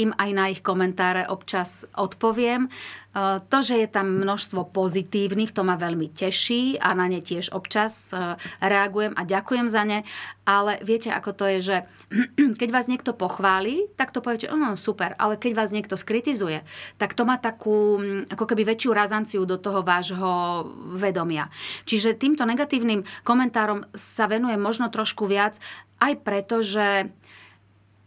im 0.00 0.10
aj 0.16 0.30
na 0.32 0.48
ich 0.48 0.64
komentáre 0.64 1.28
občas 1.28 1.84
odpoviem. 1.92 2.72
Eh, 3.12 3.44
to, 3.52 3.60
že 3.60 3.76
je 3.76 3.88
tam 3.92 4.24
množstvo 4.24 4.72
pozitívnych, 4.72 5.52
to 5.52 5.60
ma 5.60 5.76
veľmi 5.76 6.08
teší 6.08 6.80
a 6.80 6.96
na 6.96 7.12
ne 7.12 7.20
tiež 7.20 7.52
občas 7.52 8.08
eh, 8.08 8.40
reagujem 8.64 9.12
a 9.12 9.28
ďakujem 9.28 9.68
za 9.68 9.84
ne, 9.84 10.00
ale 10.48 10.80
viete, 10.80 11.12
ako 11.12 11.36
to 11.36 11.44
je, 11.44 11.58
že 11.60 11.76
keď 12.60 12.68
vás 12.72 12.88
niekto 12.88 13.12
pochváli, 13.12 13.84
tak 14.00 14.16
to 14.16 14.24
poviete, 14.24 14.48
oh, 14.48 14.80
super, 14.80 15.12
ale 15.20 15.36
keď 15.36 15.52
vás 15.52 15.76
niekto 15.76 15.92
skritizuje, 16.00 16.64
tak 16.96 17.12
to 17.12 17.28
má 17.28 17.36
takú 17.36 18.00
mm, 18.00 18.32
ako 18.32 18.48
keby 18.48 18.64
väčšiu 18.64 18.96
razanciu 18.96 19.44
do 19.44 19.60
toho 19.60 19.84
vášho 19.84 20.64
vedomia. 20.96 21.52
Čiže 21.84 22.16
týmto 22.16 22.48
negatívnym 22.48 23.04
komentárom 23.28 23.84
sa 23.92 24.24
venujem 24.24 24.56
možno 24.56 24.88
trošku 24.88 25.28
viac, 25.28 25.60
aj 26.00 26.16
preto, 26.24 26.64
že 26.64 27.12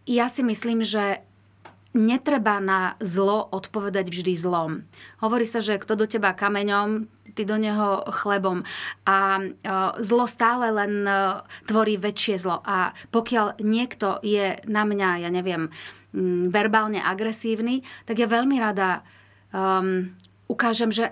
ja 0.09 0.25
si 0.33 0.41
myslím, 0.41 0.81
že 0.81 1.21
netreba 1.95 2.59
na 2.59 2.99
zlo 2.99 3.47
odpovedať 3.55 4.11
vždy 4.11 4.35
zlom. 4.35 4.83
Hovorí 5.23 5.47
sa, 5.47 5.63
že 5.63 5.79
kto 5.79 5.95
do 5.95 6.05
teba 6.05 6.35
kameňom, 6.35 7.07
ty 7.31 7.47
do 7.47 7.55
neho 7.55 8.03
chlebom. 8.11 8.67
A 9.07 9.39
zlo 10.03 10.27
stále 10.27 10.75
len 10.75 11.07
tvorí 11.63 11.95
väčšie 11.95 12.35
zlo. 12.35 12.59
A 12.67 12.91
pokiaľ 13.15 13.63
niekto 13.63 14.19
je 14.19 14.59
na 14.67 14.83
mňa, 14.83 15.23
ja 15.23 15.29
neviem, 15.31 15.71
verbálne 16.51 16.99
agresívny, 16.99 17.83
tak 18.03 18.19
ja 18.19 18.27
veľmi 18.27 18.55
rada 18.59 19.03
um, 19.51 20.11
ukážem, 20.51 20.91
že 20.91 21.11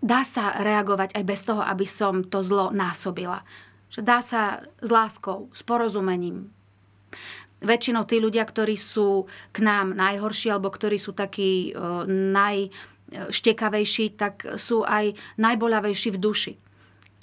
dá 0.00 0.24
sa 0.24 0.60
reagovať 0.60 1.16
aj 1.16 1.24
bez 1.24 1.40
toho, 1.44 1.60
aby 1.64 1.88
som 1.88 2.24
to 2.24 2.44
zlo 2.44 2.68
násobila. 2.72 3.44
Že 3.92 4.00
dá 4.04 4.18
sa 4.20 4.60
s 4.80 4.90
láskou, 4.92 5.48
s 5.56 5.64
porozumením. 5.64 6.55
Väčšinou 7.64 8.04
tí 8.04 8.20
ľudia, 8.20 8.44
ktorí 8.44 8.76
sú 8.76 9.24
k 9.52 9.64
nám 9.64 9.96
najhorší 9.96 10.52
alebo 10.52 10.68
ktorí 10.68 11.00
sú 11.00 11.16
takí 11.16 11.72
uh, 11.72 12.04
najštekavejší, 12.08 14.20
tak 14.20 14.44
sú 14.60 14.84
aj 14.84 15.16
najboľavejší 15.40 16.12
v 16.12 16.20
duši. 16.20 16.54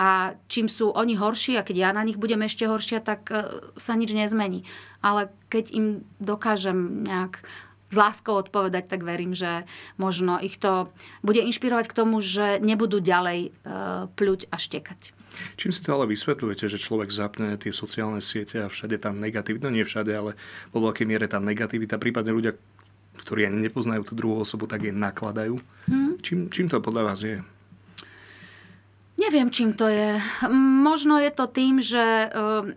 A 0.02 0.34
čím 0.50 0.66
sú 0.66 0.90
oni 0.90 1.13
horší 1.13 1.62
a 1.62 1.62
keď 1.62 1.75
ja 1.78 1.90
na 1.94 2.02
nich 2.02 2.18
budem 2.18 2.42
ešte 2.42 2.66
horšia, 2.66 3.06
tak 3.06 3.30
uh, 3.30 3.46
sa 3.78 3.94
nič 3.94 4.18
nezmení. 4.18 4.66
Ale 5.06 5.30
keď 5.54 5.70
im 5.78 6.02
dokážem 6.18 7.06
nejak 7.06 7.46
s 7.94 7.96
láskou 7.96 8.42
odpovedať, 8.42 8.90
tak 8.90 9.06
verím, 9.06 9.38
že 9.38 9.70
možno 10.02 10.42
ich 10.42 10.58
to 10.58 10.90
bude 11.22 11.38
inšpirovať 11.38 11.94
k 11.94 11.98
tomu, 12.02 12.25
že 12.25 12.58
nebudú 12.58 12.98
ďalej 12.98 13.54
uh, 13.54 14.10
pľuť 14.18 14.50
a 14.50 14.58
štekať. 14.58 15.13
Čím 15.56 15.72
si 15.74 15.82
to 15.82 15.96
ale 15.96 16.10
vysvetľujete, 16.10 16.66
že 16.70 16.82
človek 16.82 17.10
zapne 17.10 17.56
tie 17.58 17.74
sociálne 17.74 18.20
siete 18.20 18.63
a 18.63 18.72
všade 18.72 18.98
tá 19.02 19.12
negativita, 19.12 19.70
no 19.70 19.75
nie 19.75 19.88
všade, 19.88 20.12
ale 20.13 20.32
vo 20.72 20.80
veľkej 20.90 21.06
miere 21.08 21.25
tá 21.30 21.38
negativita, 21.42 22.02
prípadne 22.02 22.34
ľudia, 22.34 22.54
ktorí 23.22 23.46
ani 23.46 23.70
nepoznajú 23.70 24.04
tú 24.08 24.13
druhú 24.18 24.42
osobu, 24.42 24.66
tak 24.66 24.86
jej 24.86 24.96
nakladajú. 24.96 25.62
Hmm. 25.90 26.18
Čím, 26.22 26.50
čím 26.50 26.68
to 26.70 26.82
podľa 26.82 27.04
vás 27.13 27.22
je? 27.22 27.42
Neviem, 29.13 29.54
čím 29.54 29.78
to 29.78 29.86
je. 29.86 30.18
Možno 30.84 31.22
je 31.22 31.30
to 31.30 31.46
tým, 31.46 31.78
že 31.78 32.02
e, 32.02 32.28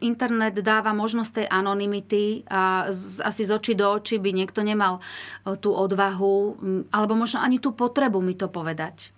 internet 0.05 0.61
dáva 0.61 0.93
možnosť 0.93 1.33
tej 1.33 1.47
anonymity 1.49 2.45
a 2.45 2.85
asi 3.25 3.43
z 3.43 3.51
očí 3.51 3.73
do 3.73 3.89
očí 3.89 4.21
by 4.21 4.37
niekto 4.37 4.61
nemal 4.61 5.01
e, 5.01 5.57
tú 5.57 5.73
odvahu, 5.73 6.61
alebo 6.93 7.15
možno 7.17 7.41
ani 7.41 7.57
tú 7.57 7.73
potrebu 7.73 8.21
mi 8.21 8.37
to 8.37 8.53
povedať. 8.53 9.16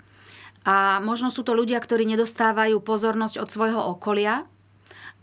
A 0.69 1.01
možno 1.01 1.33
sú 1.33 1.41
to 1.41 1.57
ľudia, 1.57 1.81
ktorí 1.81 2.05
nedostávajú 2.05 2.77
pozornosť 2.85 3.41
od 3.41 3.49
svojho 3.49 3.81
okolia 3.89 4.45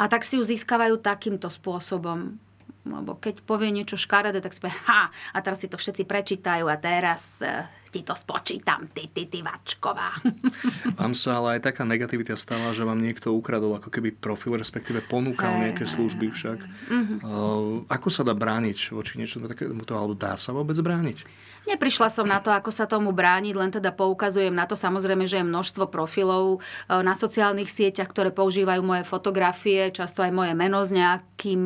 a 0.01 0.03
tak 0.09 0.25
si 0.25 0.41
ju 0.41 0.43
získavajú 0.43 0.97
takýmto 0.97 1.53
spôsobom. 1.53 2.41
Lebo 2.85 3.17
keď 3.17 3.41
povie 3.45 3.73
niečo 3.73 3.97
škaredé, 3.97 4.41
tak 4.41 4.53
spie, 4.53 4.69
ha, 4.89 5.09
a 5.09 5.37
teraz 5.41 5.61
si 5.61 5.69
to 5.69 5.77
všetci 5.77 6.05
prečítajú 6.05 6.69
a 6.69 6.77
teraz 6.77 7.41
e, 7.41 7.49
ti 7.89 8.05
to 8.05 8.13
spočítam, 8.13 8.85
ty, 8.93 9.09
ty, 9.09 9.25
ty 9.25 9.41
Vačková. 9.41 10.13
Vám 11.01 11.17
sa 11.17 11.41
ale 11.41 11.57
aj 11.57 11.73
taká 11.73 11.81
negativita 11.81 12.37
stala, 12.37 12.77
že 12.77 12.85
vám 12.85 13.01
niekto 13.01 13.33
ukradol 13.33 13.81
ako 13.81 13.89
keby 13.89 14.13
profil, 14.13 14.61
respektíve 14.61 15.01
ponúkal 15.01 15.65
nejaké 15.65 15.89
služby 15.89 16.29
však. 16.29 16.59
Mm-hmm. 16.61 17.17
Uh, 17.25 17.81
ako 17.89 18.07
sa 18.13 18.21
dá 18.21 18.37
brániť 18.37 18.93
voči 18.93 19.17
niečomu 19.17 19.49
takémuto, 19.49 19.97
alebo 19.97 20.13
dá 20.13 20.37
sa 20.37 20.53
vôbec 20.53 20.77
brániť? 20.77 21.44
Neprišla 21.65 22.13
som 22.13 22.29
na 22.29 22.38
to, 22.38 22.53
ako 22.53 22.69
sa 22.69 22.86
tomu 22.86 23.10
brániť, 23.10 23.53
len 23.57 23.72
teda 23.74 23.89
poukazujem 23.89 24.53
na 24.53 24.69
to 24.69 24.77
samozrejme, 24.77 25.25
že 25.25 25.41
je 25.41 25.50
množstvo 25.50 25.89
profilov 25.89 26.57
e, 26.57 27.00
na 27.01 27.17
sociálnych 27.17 27.69
sieťach, 27.69 28.10
ktoré 28.10 28.29
používajú 28.29 28.86
moje 28.86 29.03
fotografie, 29.05 29.89
často 29.89 30.22
aj 30.22 30.31
moje 30.31 30.53
meno 30.53 30.86
s 30.86 30.93
nejakým 30.93 31.63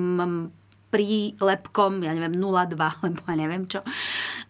prílepkom, 0.90 2.02
ja 2.02 2.16
neviem, 2.16 2.34
02, 2.34 2.80
lebo 3.06 3.22
ja 3.28 3.36
neviem 3.36 3.64
čo 3.68 3.84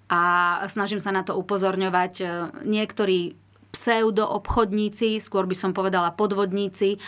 a 0.09 0.21
snažím 0.65 0.97
sa 0.97 1.13
na 1.13 1.21
to 1.21 1.37
upozorňovať. 1.37 2.13
E, 2.19 2.25
niektorí 2.65 3.37
pseudo-obchodníci, 3.69 5.21
skôr 5.21 5.45
by 5.45 5.55
som 5.55 5.71
povedala 5.71 6.11
podvodníci, 6.11 6.95
e, 6.95 6.99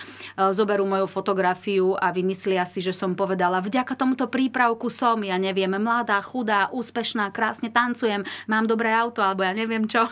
zoberú 0.54 0.86
moju 0.86 1.10
fotografiu 1.10 1.98
a 1.98 2.14
vymyslia 2.14 2.64
si, 2.70 2.80
že 2.86 2.94
som 2.94 3.18
povedala, 3.18 3.60
vďaka 3.60 3.98
tomuto 3.98 4.30
prípravku 4.30 4.88
som, 4.94 5.18
ja 5.26 5.42
neviem, 5.42 5.74
mladá, 5.74 6.22
chudá, 6.22 6.70
úspešná, 6.70 7.34
krásne 7.34 7.74
tancujem, 7.74 8.22
mám 8.46 8.70
dobré 8.70 8.94
auto, 8.94 9.26
alebo 9.26 9.42
ja 9.42 9.54
neviem 9.58 9.90
čo. 9.90 10.06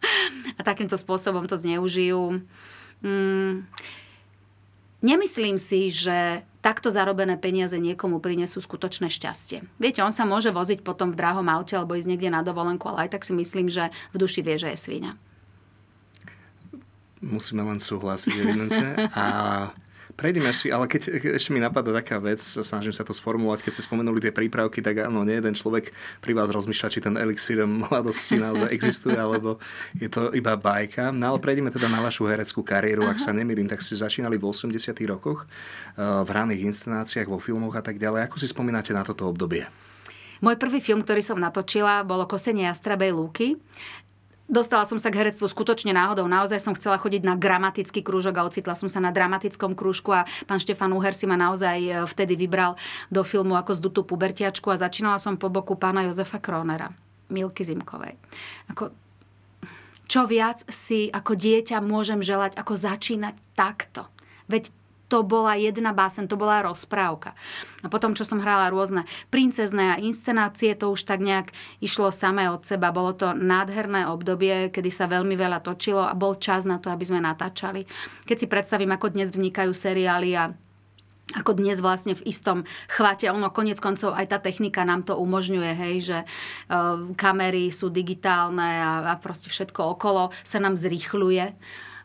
a 0.58 0.60
takýmto 0.62 0.94
spôsobom 0.94 1.46
to 1.50 1.58
zneužijú. 1.58 2.42
Mm. 3.02 3.66
Nemyslím 4.98 5.62
si, 5.62 5.94
že 5.94 6.42
takto 6.58 6.90
zarobené 6.90 7.38
peniaze 7.38 7.78
niekomu 7.78 8.18
prinesú 8.18 8.58
skutočné 8.58 9.06
šťastie. 9.14 9.62
Viete, 9.78 10.02
on 10.02 10.10
sa 10.10 10.26
môže 10.26 10.50
voziť 10.50 10.82
potom 10.82 11.14
v 11.14 11.18
drahom 11.22 11.46
aute 11.46 11.78
alebo 11.78 11.94
ísť 11.94 12.10
niekde 12.10 12.34
na 12.34 12.42
dovolenku, 12.42 12.90
ale 12.90 13.06
aj 13.06 13.14
tak 13.14 13.22
si 13.22 13.30
myslím, 13.30 13.70
že 13.70 13.94
v 14.10 14.16
duši 14.18 14.42
vie, 14.42 14.58
že 14.58 14.74
je 14.74 14.78
svíňa. 14.78 15.27
Musíme 17.22 17.66
len 17.66 17.82
súhlasiť, 17.82 18.32
evidentne. 18.38 19.10
A 19.16 19.24
Prejdeme 20.18 20.50
si, 20.50 20.66
ale 20.66 20.90
keď 20.90 21.22
ešte 21.38 21.54
mi 21.54 21.62
napadá 21.62 21.94
taká 21.94 22.18
vec, 22.18 22.42
snažím 22.42 22.90
sa 22.90 23.06
to 23.06 23.14
sformulovať, 23.14 23.62
keď 23.62 23.72
ste 23.78 23.86
spomenuli 23.86 24.18
tie 24.18 24.34
prípravky, 24.34 24.82
tak 24.82 25.06
áno, 25.06 25.22
nie 25.22 25.38
jeden 25.38 25.54
človek 25.54 25.94
pri 26.18 26.34
vás 26.34 26.50
rozmýšľa, 26.50 26.90
či 26.90 26.98
ten 26.98 27.14
elixír 27.14 27.62
mladosti 27.62 28.34
naozaj 28.34 28.66
existuje, 28.74 29.14
alebo 29.14 29.62
je 29.94 30.10
to 30.10 30.34
iba 30.34 30.58
bajka. 30.58 31.14
No 31.14 31.30
ale 31.30 31.38
prejdeme 31.38 31.70
teda 31.70 31.86
na 31.86 32.02
vašu 32.02 32.26
hereckú 32.26 32.66
kariéru, 32.66 33.06
Aha. 33.06 33.14
ak 33.14 33.22
sa 33.22 33.30
nemýlim, 33.30 33.70
tak 33.70 33.78
ste 33.78 33.94
začínali 33.94 34.34
v 34.42 34.50
80 34.50 34.90
rokoch 35.06 35.46
eh, 35.46 36.02
v 36.02 36.28
raných 36.34 36.66
inscenáciách, 36.66 37.30
vo 37.30 37.38
filmoch 37.38 37.78
a 37.78 37.82
tak 37.86 38.02
ďalej. 38.02 38.26
Ako 38.26 38.42
si 38.42 38.50
spomínate 38.50 38.90
na 38.90 39.06
toto 39.06 39.22
obdobie? 39.30 39.70
Môj 40.42 40.58
prvý 40.58 40.82
film, 40.82 41.06
ktorý 41.06 41.22
som 41.22 41.38
natočila, 41.38 42.02
bolo 42.06 42.26
Kosenie 42.26 42.66
Jastrabej 42.66 43.10
lúky. 43.14 43.58
Dostala 44.48 44.88
som 44.88 44.96
sa 44.96 45.12
k 45.12 45.20
herectvu 45.20 45.44
skutočne 45.44 45.92
náhodou. 45.92 46.24
Naozaj 46.24 46.56
som 46.56 46.72
chcela 46.72 46.96
chodiť 46.96 47.20
na 47.20 47.36
gramatický 47.36 48.00
krúžok 48.00 48.40
a 48.40 48.48
ocitla 48.48 48.72
som 48.72 48.88
sa 48.88 48.96
na 48.96 49.12
dramatickom 49.12 49.76
krúžku 49.76 50.16
a 50.16 50.24
pán 50.48 50.56
Štefan 50.56 50.96
Uher 50.96 51.12
si 51.12 51.28
ma 51.28 51.36
naozaj 51.36 51.78
e, 51.84 51.92
vtedy 52.08 52.32
vybral 52.32 52.72
do 53.12 53.20
filmu 53.20 53.60
ako 53.60 53.76
z 53.76 53.80
Dutu 53.84 54.00
pubertiačku 54.08 54.72
a 54.72 54.80
začínala 54.80 55.20
som 55.20 55.36
po 55.36 55.52
boku 55.52 55.76
pána 55.76 56.08
Jozefa 56.08 56.40
Kronera, 56.40 56.88
Milky 57.28 57.60
Zimkovej. 57.60 58.16
Ako, 58.72 58.88
čo 60.08 60.24
viac 60.24 60.64
si 60.72 61.12
ako 61.12 61.36
dieťa 61.36 61.84
môžem 61.84 62.24
želať, 62.24 62.56
ako 62.56 62.72
začínať 62.72 63.36
takto. 63.52 64.08
Veď 64.48 64.72
to 65.08 65.24
bola 65.24 65.56
jedna 65.56 65.96
básen, 65.96 66.28
to 66.28 66.36
bola 66.36 66.60
rozprávka. 66.60 67.32
A 67.80 67.88
potom, 67.88 68.12
čo 68.12 68.28
som 68.28 68.38
hrala 68.38 68.68
rôzne 68.68 69.08
princezné 69.32 69.96
a 69.96 70.00
inscenácie, 70.00 70.76
to 70.76 70.92
už 70.92 71.08
tak 71.08 71.24
nejak 71.24 71.50
išlo 71.80 72.12
samé 72.12 72.52
od 72.52 72.62
seba. 72.62 72.92
Bolo 72.92 73.16
to 73.16 73.32
nádherné 73.32 74.04
obdobie, 74.06 74.68
kedy 74.68 74.92
sa 74.92 75.08
veľmi 75.08 75.34
veľa 75.34 75.64
točilo 75.64 76.04
a 76.04 76.12
bol 76.12 76.36
čas 76.36 76.68
na 76.68 76.76
to, 76.76 76.92
aby 76.92 77.08
sme 77.08 77.24
natáčali. 77.24 77.88
Keď 78.28 78.36
si 78.36 78.46
predstavím, 78.46 78.92
ako 78.92 79.16
dnes 79.16 79.32
vznikajú 79.32 79.72
seriály 79.72 80.36
a 80.36 80.52
ako 81.36 81.60
dnes 81.60 81.84
vlastne 81.84 82.16
v 82.16 82.24
istom 82.24 82.64
chvate. 82.88 83.28
Ono 83.28 83.52
konec 83.52 83.76
koncov 83.84 84.16
aj 84.16 84.32
tá 84.32 84.38
technika 84.40 84.88
nám 84.88 85.04
to 85.04 85.12
umožňuje, 85.20 85.72
hej, 85.76 85.96
že 86.00 86.18
uh, 86.24 87.04
kamery 87.20 87.68
sú 87.68 87.92
digitálne 87.92 88.80
a, 88.80 89.12
a 89.12 89.14
proste 89.20 89.52
všetko 89.52 89.92
okolo 89.92 90.32
sa 90.40 90.56
nám 90.56 90.80
zrýchluje 90.80 91.52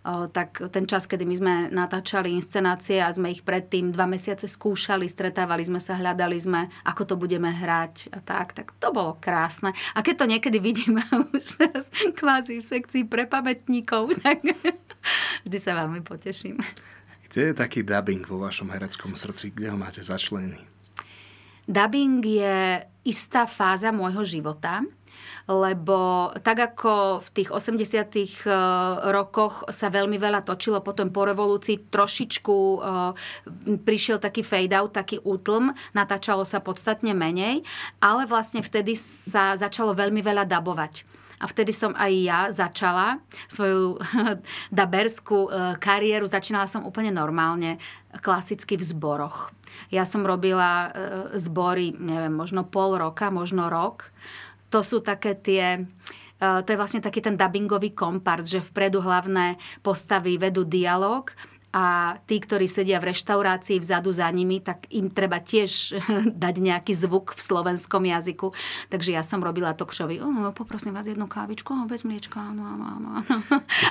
tak 0.04 0.60
ten 0.68 0.84
čas, 0.84 1.08
kedy 1.08 1.24
my 1.24 1.36
sme 1.40 1.54
natáčali 1.72 2.36
inscenácie 2.36 3.00
a 3.00 3.08
sme 3.08 3.32
ich 3.32 3.40
predtým 3.40 3.96
dva 3.96 4.04
mesiace 4.04 4.52
skúšali, 4.52 5.08
stretávali 5.08 5.64
sme 5.64 5.80
sa, 5.80 5.96
hľadali 5.96 6.36
sme, 6.36 6.68
ako 6.84 7.02
to 7.08 7.16
budeme 7.16 7.48
hrať 7.48 8.12
a 8.12 8.20
tak, 8.20 8.52
tak 8.52 8.76
to 8.84 8.92
bolo 8.92 9.16
krásne. 9.24 9.72
A 9.96 10.04
keď 10.04 10.24
to 10.24 10.26
niekedy 10.28 10.60
vidíme 10.60 11.00
už 11.36 11.56
teraz 11.56 11.88
kvázi 12.20 12.60
v 12.60 12.68
sekcii 12.68 13.04
pre 13.08 13.24
pamätníkov, 13.24 14.12
tak 14.24 14.44
vždy 15.48 15.58
sa 15.58 15.72
veľmi 15.80 16.04
poteším. 16.04 16.60
Kde 17.32 17.50
je 17.50 17.54
taký 17.56 17.82
dubbing 17.82 18.28
vo 18.28 18.44
vašom 18.44 18.76
hereckom 18.76 19.16
srdci? 19.16 19.56
Kde 19.56 19.72
ho 19.72 19.78
máte 19.80 20.04
začlený? 20.04 20.60
Dubbing 21.64 22.20
je 22.20 22.84
istá 23.08 23.48
fáza 23.48 23.96
môjho 23.96 24.28
života 24.28 24.84
lebo 25.48 26.32
tak 26.40 26.74
ako 26.74 27.20
v 27.20 27.30
tých 27.36 27.50
80 27.52 27.76
e, 27.76 28.28
rokoch 29.12 29.68
sa 29.68 29.92
veľmi 29.92 30.16
veľa 30.16 30.48
točilo, 30.48 30.80
potom 30.80 31.12
po 31.12 31.28
revolúcii 31.28 31.92
trošičku 31.92 32.56
e, 32.56 32.78
prišiel 33.84 34.24
taký 34.24 34.40
fade 34.40 34.72
out, 34.72 34.96
taký 34.96 35.20
útlm, 35.28 35.76
natáčalo 35.92 36.48
sa 36.48 36.64
podstatne 36.64 37.12
menej, 37.12 37.60
ale 38.00 38.24
vlastne 38.24 38.64
vtedy 38.64 38.96
sa 38.96 39.60
začalo 39.60 39.92
veľmi 39.92 40.24
veľa 40.24 40.48
dabovať. 40.48 41.04
A 41.44 41.50
vtedy 41.52 41.76
som 41.76 41.92
aj 42.00 42.12
ja 42.24 42.40
začala 42.48 43.20
svoju 43.52 44.00
daberskú 44.80 45.52
e, 45.52 45.76
kariéru. 45.76 46.24
Začínala 46.24 46.72
som 46.72 46.88
úplne 46.88 47.12
normálne, 47.12 47.84
klasicky 48.24 48.80
v 48.80 48.88
zboroch. 48.88 49.52
Ja 49.90 50.06
som 50.06 50.22
robila 50.22 50.94
zbory, 51.34 51.98
neviem, 51.98 52.30
možno 52.30 52.62
pol 52.62 52.94
roka, 52.94 53.34
možno 53.34 53.74
rok 53.74 54.14
to 54.74 54.82
sú 54.82 55.06
také 55.06 55.38
tie 55.38 55.86
to 56.44 56.76
je 56.76 56.76
vlastne 56.76 57.00
taký 57.00 57.24
ten 57.24 57.40
dubbingový 57.40 57.96
kompars, 57.96 58.52
že 58.52 58.60
vpredu 58.60 59.00
hlavné 59.00 59.56
postavy 59.80 60.36
vedú 60.36 60.68
dialog 60.68 61.32
a 61.74 62.14
tí, 62.30 62.38
ktorí 62.38 62.70
sedia 62.70 63.02
v 63.02 63.10
reštaurácii 63.10 63.82
vzadu 63.82 64.14
za 64.14 64.30
nimi, 64.30 64.62
tak 64.62 64.86
im 64.94 65.10
treba 65.10 65.42
tiež 65.42 65.98
dať 66.44 66.56
nejaký 66.62 66.94
zvuk 66.94 67.34
v 67.34 67.42
slovenskom 67.42 68.06
jazyku. 68.06 68.54
Takže 68.94 69.18
ja 69.18 69.26
som 69.26 69.42
robila 69.42 69.74
to 69.74 69.90
kšovi. 69.90 70.22
Oh, 70.22 70.54
poprosím 70.54 70.94
vás 70.94 71.10
jednu 71.10 71.26
kávičku, 71.26 71.74
oh, 71.74 71.90
bez 71.90 72.06
mliečka. 72.06 72.54
No, 72.54 72.78
no, 72.78 72.90
no. 73.02 73.12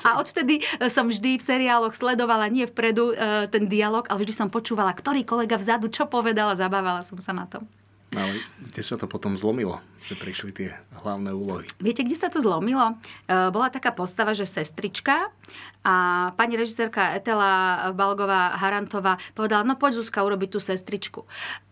A 0.06 0.22
odtedy 0.22 0.62
som 0.86 1.10
vždy 1.10 1.40
v 1.40 1.42
seriáloch 1.42 1.98
sledovala 1.98 2.46
nie 2.54 2.70
vpredu 2.70 3.18
e, 3.18 3.50
ten 3.50 3.66
dialog, 3.66 4.06
ale 4.06 4.22
vždy 4.22 4.34
som 4.36 4.46
počúvala, 4.46 4.94
ktorý 4.94 5.26
kolega 5.26 5.58
vzadu 5.58 5.90
čo 5.90 6.06
povedal 6.06 6.54
a 6.54 6.60
zabávala 6.60 7.02
som 7.02 7.18
sa 7.18 7.34
na 7.34 7.50
tom. 7.50 7.66
No, 8.12 8.28
ale 8.28 8.44
kde 8.60 8.82
sa 8.84 9.00
to 9.00 9.08
potom 9.08 9.40
zlomilo, 9.40 9.80
že 10.04 10.12
prišli 10.20 10.50
tie 10.52 10.68
hlavné 11.00 11.32
úlohy? 11.32 11.64
Viete, 11.80 12.04
kde 12.04 12.12
sa 12.12 12.28
to 12.28 12.44
zlomilo? 12.44 13.00
E, 13.24 13.48
bola 13.48 13.72
taká 13.72 13.88
postava, 13.88 14.36
že 14.36 14.44
sestrička 14.44 15.32
a 15.80 15.94
pani 16.36 16.60
režisérka 16.60 17.16
Etela 17.16 17.88
Balgová 17.96 18.52
Harantová 18.60 19.16
povedala, 19.32 19.64
no 19.64 19.80
poď 19.80 20.04
Zuzka 20.04 20.20
urobiť 20.20 20.48
tú 20.52 20.60
sestričku. 20.60 21.24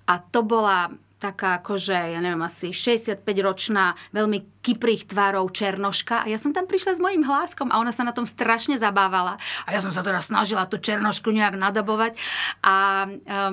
A 0.08 0.16
to 0.16 0.40
bola 0.40 0.88
taká 1.20 1.60
akože, 1.60 2.16
ja 2.16 2.20
neviem, 2.24 2.40
asi 2.40 2.72
65-ročná, 2.72 3.92
veľmi 4.16 4.64
kyprých 4.64 5.12
tvárov 5.12 5.52
černoška. 5.52 6.24
A 6.24 6.26
ja 6.32 6.40
som 6.40 6.56
tam 6.56 6.64
prišla 6.64 6.96
s 6.96 7.00
mojím 7.04 7.28
hláskom 7.28 7.68
a 7.68 7.76
ona 7.76 7.92
sa 7.92 8.08
na 8.08 8.16
tom 8.16 8.24
strašne 8.24 8.80
zabávala. 8.80 9.36
A 9.68 9.76
ja 9.76 9.84
som 9.84 9.92
sa 9.92 10.00
teda 10.00 10.24
snažila 10.24 10.64
tú 10.64 10.80
černošku 10.80 11.28
nejak 11.28 11.60
nadabovať 11.60 12.16
a 12.64 13.04
e, 13.04 13.08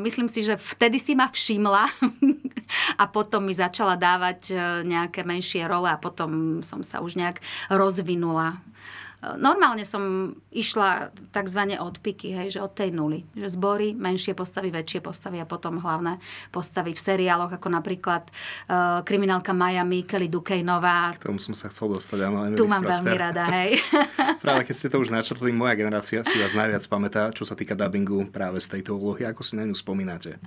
myslím 0.08 0.32
si, 0.32 0.48
že 0.48 0.56
vtedy 0.56 0.96
si 0.96 1.12
ma 1.12 1.28
všimla 1.28 1.84
a 3.02 3.04
potom 3.12 3.44
mi 3.44 3.52
začala 3.52 4.00
dávať 4.00 4.40
e, 4.48 4.54
nejaké 4.88 5.28
menšie 5.28 5.68
role 5.68 5.92
a 5.92 6.00
potom 6.00 6.64
som 6.64 6.80
sa 6.84 7.04
už 7.04 7.20
nejak 7.20 7.44
rozvinula 7.68 8.64
Normálne 9.18 9.82
som 9.82 10.30
išla 10.54 11.10
tzv. 11.34 11.62
od 11.82 11.98
piky, 11.98 12.38
hej, 12.38 12.48
že 12.54 12.60
od 12.62 12.78
tej 12.78 12.94
nuly. 12.94 13.26
Že 13.34 13.58
zbory, 13.58 13.98
menšie 13.98 14.38
postavy, 14.38 14.70
väčšie 14.70 15.02
postavy 15.02 15.42
a 15.42 15.50
potom 15.50 15.82
hlavné 15.82 16.22
postavy 16.54 16.94
v 16.94 17.02
seriáloch, 17.02 17.50
ako 17.50 17.68
napríklad 17.74 18.30
uh, 18.30 19.02
kriminálka 19.02 19.58
Miami, 19.58 20.06
Kelly 20.06 20.30
Dukejnová. 20.30 21.18
K 21.18 21.34
tomu 21.34 21.42
som 21.42 21.58
sa 21.58 21.74
chcel 21.74 21.98
dostať, 21.98 22.30
áno. 22.30 22.54
Tu 22.54 22.70
mám 22.70 22.86
Procter. 22.86 22.94
veľmi 23.02 23.16
rada, 23.18 23.44
hej. 23.58 23.82
práve 24.46 24.70
keď 24.70 24.76
ste 24.78 24.88
to 24.94 25.02
už 25.02 25.10
načrtli, 25.10 25.50
moja 25.50 25.74
generácia 25.74 26.22
si 26.22 26.38
vás 26.38 26.54
najviac 26.54 26.86
pamätá, 26.86 27.34
čo 27.34 27.42
sa 27.42 27.58
týka 27.58 27.74
dubbingu 27.74 28.30
práve 28.30 28.62
z 28.62 28.78
tejto 28.78 29.02
úlohy. 29.02 29.26
Ako 29.26 29.42
si 29.42 29.58
na 29.58 29.66
ňu 29.66 29.74
spomínate? 29.74 30.38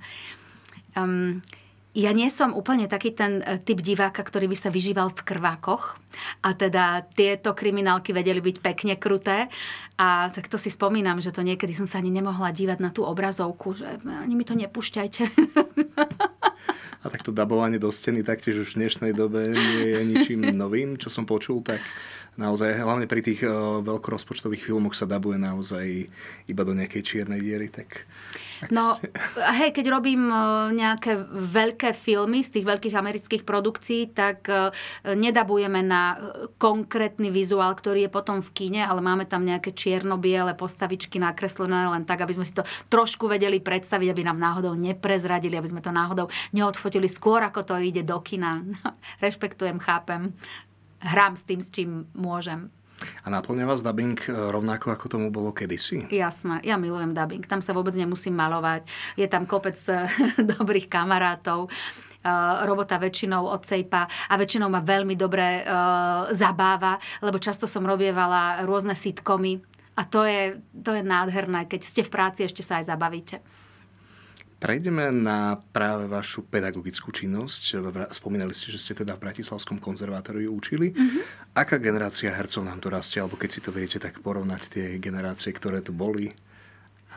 Um, 0.95 1.43
ja 1.91 2.15
nie 2.15 2.31
som 2.31 2.55
úplne 2.55 2.87
taký 2.87 3.11
ten 3.11 3.43
e, 3.43 3.59
typ 3.59 3.83
diváka, 3.83 4.23
ktorý 4.23 4.47
by 4.47 4.57
sa 4.57 4.71
vyžíval 4.71 5.11
v 5.11 5.27
krvákoch. 5.27 5.99
A 6.43 6.55
teda 6.55 7.03
tieto 7.11 7.51
kriminálky 7.51 8.15
vedeli 8.15 8.39
byť 8.39 8.57
pekne 8.63 8.95
kruté. 8.95 9.51
A 9.99 10.31
tak 10.31 10.47
to 10.47 10.55
si 10.55 10.71
spomínam, 10.71 11.19
že 11.19 11.35
to 11.35 11.43
niekedy 11.43 11.75
som 11.75 11.85
sa 11.85 11.99
ani 11.99 12.09
nemohla 12.09 12.55
dívať 12.55 12.79
na 12.79 12.89
tú 12.89 13.03
obrazovku, 13.03 13.75
že 13.75 13.85
ani 14.07 14.33
mi 14.39 14.47
to 14.47 14.55
nepúšťajte. 14.55 15.21
A 17.01 17.09
takto 17.09 17.33
dabovanie 17.33 17.81
do 17.81 17.89
steny 17.89 18.21
taktiež 18.21 18.61
už 18.61 18.77
v 18.77 18.85
dnešnej 18.85 19.17
dobe 19.17 19.49
nie 19.49 19.85
je 19.89 20.01
ničím 20.05 20.41
novým, 20.53 21.01
čo 21.01 21.09
som 21.09 21.25
počul, 21.25 21.65
tak 21.65 21.81
naozaj, 22.37 22.77
hlavne 22.77 23.09
pri 23.09 23.25
tých 23.25 23.41
uh, 23.41 23.81
veľkorozpočtových 23.81 24.61
filmoch 24.61 24.93
sa 24.93 25.09
dabuje 25.09 25.41
naozaj 25.41 26.05
iba 26.45 26.61
do 26.61 26.77
nejakej 26.77 27.01
čiernej 27.01 27.41
diery, 27.41 27.73
tak 27.73 28.05
No, 28.69 28.93
hej, 29.57 29.73
keď 29.73 29.85
robím 29.89 30.29
e, 30.29 30.37
nejaké 30.77 31.17
veľké 31.33 31.97
filmy 31.97 32.45
z 32.45 32.59
tých 32.59 32.65
veľkých 32.69 32.93
amerických 32.93 33.43
produkcií, 33.47 34.13
tak 34.13 34.45
e, 34.45 34.69
nedabujeme 35.17 35.81
na 35.81 36.19
konkrétny 36.61 37.33
vizuál, 37.33 37.73
ktorý 37.73 38.05
je 38.05 38.11
potom 38.13 38.45
v 38.45 38.53
kine, 38.53 38.81
ale 38.85 39.01
máme 39.01 39.25
tam 39.25 39.41
nejaké 39.41 39.73
čierno-biele 39.73 40.53
postavičky 40.53 41.17
nakreslené 41.17 41.89
len 41.89 42.05
tak, 42.05 42.21
aby 42.21 42.37
sme 42.37 42.45
si 42.45 42.53
to 42.53 42.67
trošku 42.93 43.25
vedeli 43.25 43.57
predstaviť, 43.57 44.13
aby 44.13 44.21
nám 44.21 44.37
náhodou 44.37 44.77
neprezradili, 44.77 45.57
aby 45.57 45.71
sme 45.71 45.81
to 45.81 45.89
náhodou 45.89 46.29
neodfotili 46.53 47.09
skôr, 47.09 47.41
ako 47.41 47.65
to 47.65 47.73
ide 47.81 48.05
do 48.05 48.21
kina. 48.21 48.61
Rešpektujem, 49.23 49.81
chápem. 49.81 50.35
Hrám 51.01 51.33
s 51.33 51.43
tým, 51.49 51.59
s 51.65 51.73
čím 51.73 52.05
môžem. 52.13 52.69
A 53.23 53.27
naplňa 53.29 53.65
vás 53.65 53.81
dubbing 53.85 54.17
e, 54.25 54.31
rovnako, 54.31 54.93
ako 54.93 55.05
tomu 55.07 55.27
bolo 55.29 55.53
kedysi? 55.53 56.09
Jasné, 56.09 56.61
ja 56.65 56.77
milujem 56.77 57.13
dubbing. 57.13 57.45
Tam 57.45 57.61
sa 57.61 57.73
vôbec 57.73 57.93
nemusím 57.93 58.37
malovať. 58.37 58.85
Je 59.17 59.27
tam 59.29 59.45
kopec 59.45 59.77
e, 59.89 60.05
dobrých 60.57 60.89
kamarátov. 60.89 61.69
Uh, 62.21 62.61
robota 62.69 63.01
väčšinou 63.01 63.49
odsejpa 63.49 64.05
a 64.05 64.33
väčšinou 64.37 64.69
ma 64.69 64.85
veľmi 64.85 65.17
dobre 65.17 65.65
zabáva, 66.29 67.01
lebo 67.17 67.41
často 67.41 67.65
som 67.65 67.81
robievala 67.81 68.61
rôzne 68.61 68.93
sitcomy 68.93 69.57
a 69.97 70.05
to 70.07 70.23
je, 70.23 70.61
to 70.85 70.95
je 70.95 71.03
nádherné, 71.03 71.67
keď 71.67 71.81
ste 71.83 72.01
v 72.05 72.13
práci, 72.13 72.47
ešte 72.47 72.63
sa 72.63 72.79
aj 72.79 72.93
zabavíte. 72.93 73.37
Prejdeme 74.61 75.09
na 75.09 75.57
práve 75.73 76.05
vašu 76.05 76.45
pedagogickú 76.45 77.09
činnosť. 77.09 77.81
Spomínali 78.13 78.53
ste, 78.53 78.69
že 78.69 78.77
ste 78.77 78.93
teda 78.93 79.17
v 79.17 79.25
Bratislavskom 79.25 79.81
konzervatóriu 79.81 80.53
učili. 80.53 80.93
Mm-hmm. 80.93 81.57
Aká 81.57 81.81
generácia 81.81 82.29
hercov 82.29 82.69
nám 82.69 82.77
tu 82.77 82.93
rastie? 82.93 83.17
Alebo 83.17 83.41
keď 83.41 83.49
si 83.49 83.57
to 83.65 83.73
viete, 83.73 83.97
tak 83.97 84.21
porovnať 84.21 84.61
tie 84.69 84.85
generácie, 85.01 85.49
ktoré 85.49 85.81
tu 85.81 85.97
boli 85.97 86.29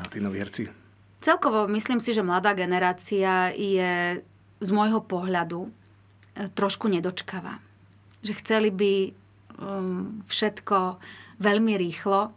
a 0.00 0.08
tí 0.08 0.24
noví 0.24 0.40
herci? 0.40 0.72
Celkovo 1.20 1.68
myslím 1.68 2.00
si, 2.00 2.16
že 2.16 2.24
mladá 2.24 2.56
generácia 2.56 3.52
je 3.52 4.24
z 4.64 4.70
môjho 4.72 5.04
pohľadu 5.04 5.68
e, 5.68 5.70
trošku 6.48 6.88
nedočkavá. 6.88 7.60
Že 8.24 8.32
chceli 8.40 8.70
by 8.72 8.92
um, 9.60 10.24
všetko 10.24 10.96
veľmi 11.44 11.76
rýchlo 11.76 12.32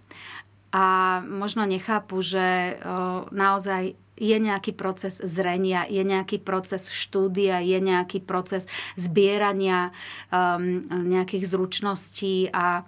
a 0.76 0.86
možno 1.24 1.64
nechápu, 1.64 2.20
že 2.20 2.76
uh, 2.76 3.24
naozaj 3.32 3.96
je 4.18 4.38
nejaký 4.38 4.74
proces 4.74 5.22
zrenia, 5.22 5.86
je 5.86 6.02
nejaký 6.02 6.42
proces 6.42 6.90
štúdia, 6.90 7.62
je 7.62 7.78
nejaký 7.78 8.26
proces 8.26 8.66
zbierania 8.98 9.94
um, 10.34 10.82
nejakých 10.90 11.46
zručností 11.46 12.50
a 12.50 12.82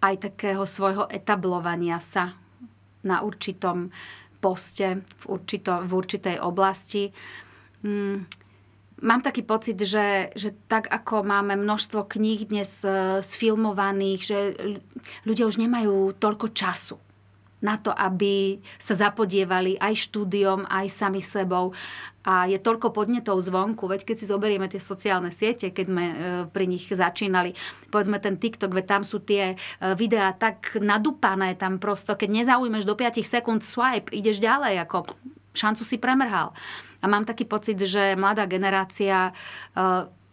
aj 0.00 0.14
takého 0.30 0.62
svojho 0.62 1.10
etablovania 1.10 1.98
sa 1.98 2.38
na 3.02 3.26
určitom 3.26 3.90
poste, 4.38 5.02
v, 5.02 5.24
určito, 5.26 5.82
v 5.82 5.92
určitej 5.92 6.36
oblasti. 6.38 7.10
Um, 7.82 8.22
mám 9.02 9.26
taký 9.26 9.42
pocit, 9.42 9.74
že, 9.82 10.30
že 10.38 10.54
tak 10.70 10.86
ako 10.86 11.26
máme 11.26 11.58
množstvo 11.58 12.06
kníh 12.06 12.46
dnes 12.46 12.86
uh, 12.86 13.18
sfilmovaných, 13.18 14.20
že 14.22 14.38
ľudia 15.26 15.50
už 15.50 15.58
nemajú 15.58 16.14
toľko 16.14 16.54
času 16.54 16.96
na 17.64 17.80
to, 17.80 17.88
aby 17.92 18.60
sa 18.76 18.92
zapodievali 18.92 19.80
aj 19.80 19.94
štúdiom, 19.96 20.68
aj 20.68 20.86
sami 20.92 21.24
sebou. 21.24 21.72
A 22.26 22.50
je 22.50 22.58
toľko 22.58 22.90
podnetov 22.90 23.38
zvonku, 23.38 23.86
veď 23.86 24.02
keď 24.02 24.16
si 24.18 24.26
zoberieme 24.26 24.66
tie 24.66 24.82
sociálne 24.82 25.30
siete, 25.30 25.70
keď 25.70 25.86
sme 25.86 26.04
e, 26.04 26.14
pri 26.50 26.66
nich 26.66 26.90
začínali, 26.90 27.54
povedzme 27.88 28.18
ten 28.18 28.34
TikTok, 28.34 28.74
veď 28.74 28.86
tam 28.98 29.02
sú 29.06 29.22
tie 29.22 29.54
e, 29.54 29.56
videá 29.94 30.34
tak 30.34 30.74
nadúpané, 30.74 31.54
tam 31.54 31.78
prosto, 31.78 32.18
keď 32.18 32.42
nezaujmeš 32.42 32.82
do 32.82 32.98
5 32.98 33.22
sekúnd 33.22 33.62
swipe, 33.62 34.10
ideš 34.10 34.42
ďalej, 34.42 34.82
ako 34.82 35.06
šancu 35.54 35.86
si 35.86 35.96
premrhal. 36.02 36.50
A 37.00 37.06
mám 37.06 37.22
taký 37.24 37.46
pocit, 37.46 37.78
že 37.78 38.18
mladá 38.18 38.44
generácia 38.50 39.30
e, 39.30 39.32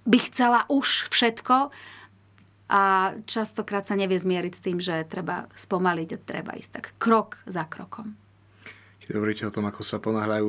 by 0.03 0.19
chcela 0.27 0.65
už 0.67 1.13
všetko, 1.13 1.71
a 2.71 3.13
častokrát 3.27 3.83
sa 3.83 3.99
nevie 3.99 4.15
zmieriť 4.15 4.53
s 4.55 4.63
tým, 4.63 4.77
že 4.79 5.03
treba 5.07 5.51
spomaliť 5.53 6.09
a 6.15 6.17
treba 6.23 6.55
ísť 6.55 6.71
tak 6.79 6.85
krok 6.97 7.43
za 7.43 7.67
krokom. 7.67 8.15
Keď 9.03 9.19
hovoríte 9.19 9.43
o 9.43 9.51
tom, 9.51 9.67
ako 9.67 9.83
sa 9.83 9.99
ponáhľajú, 9.99 10.47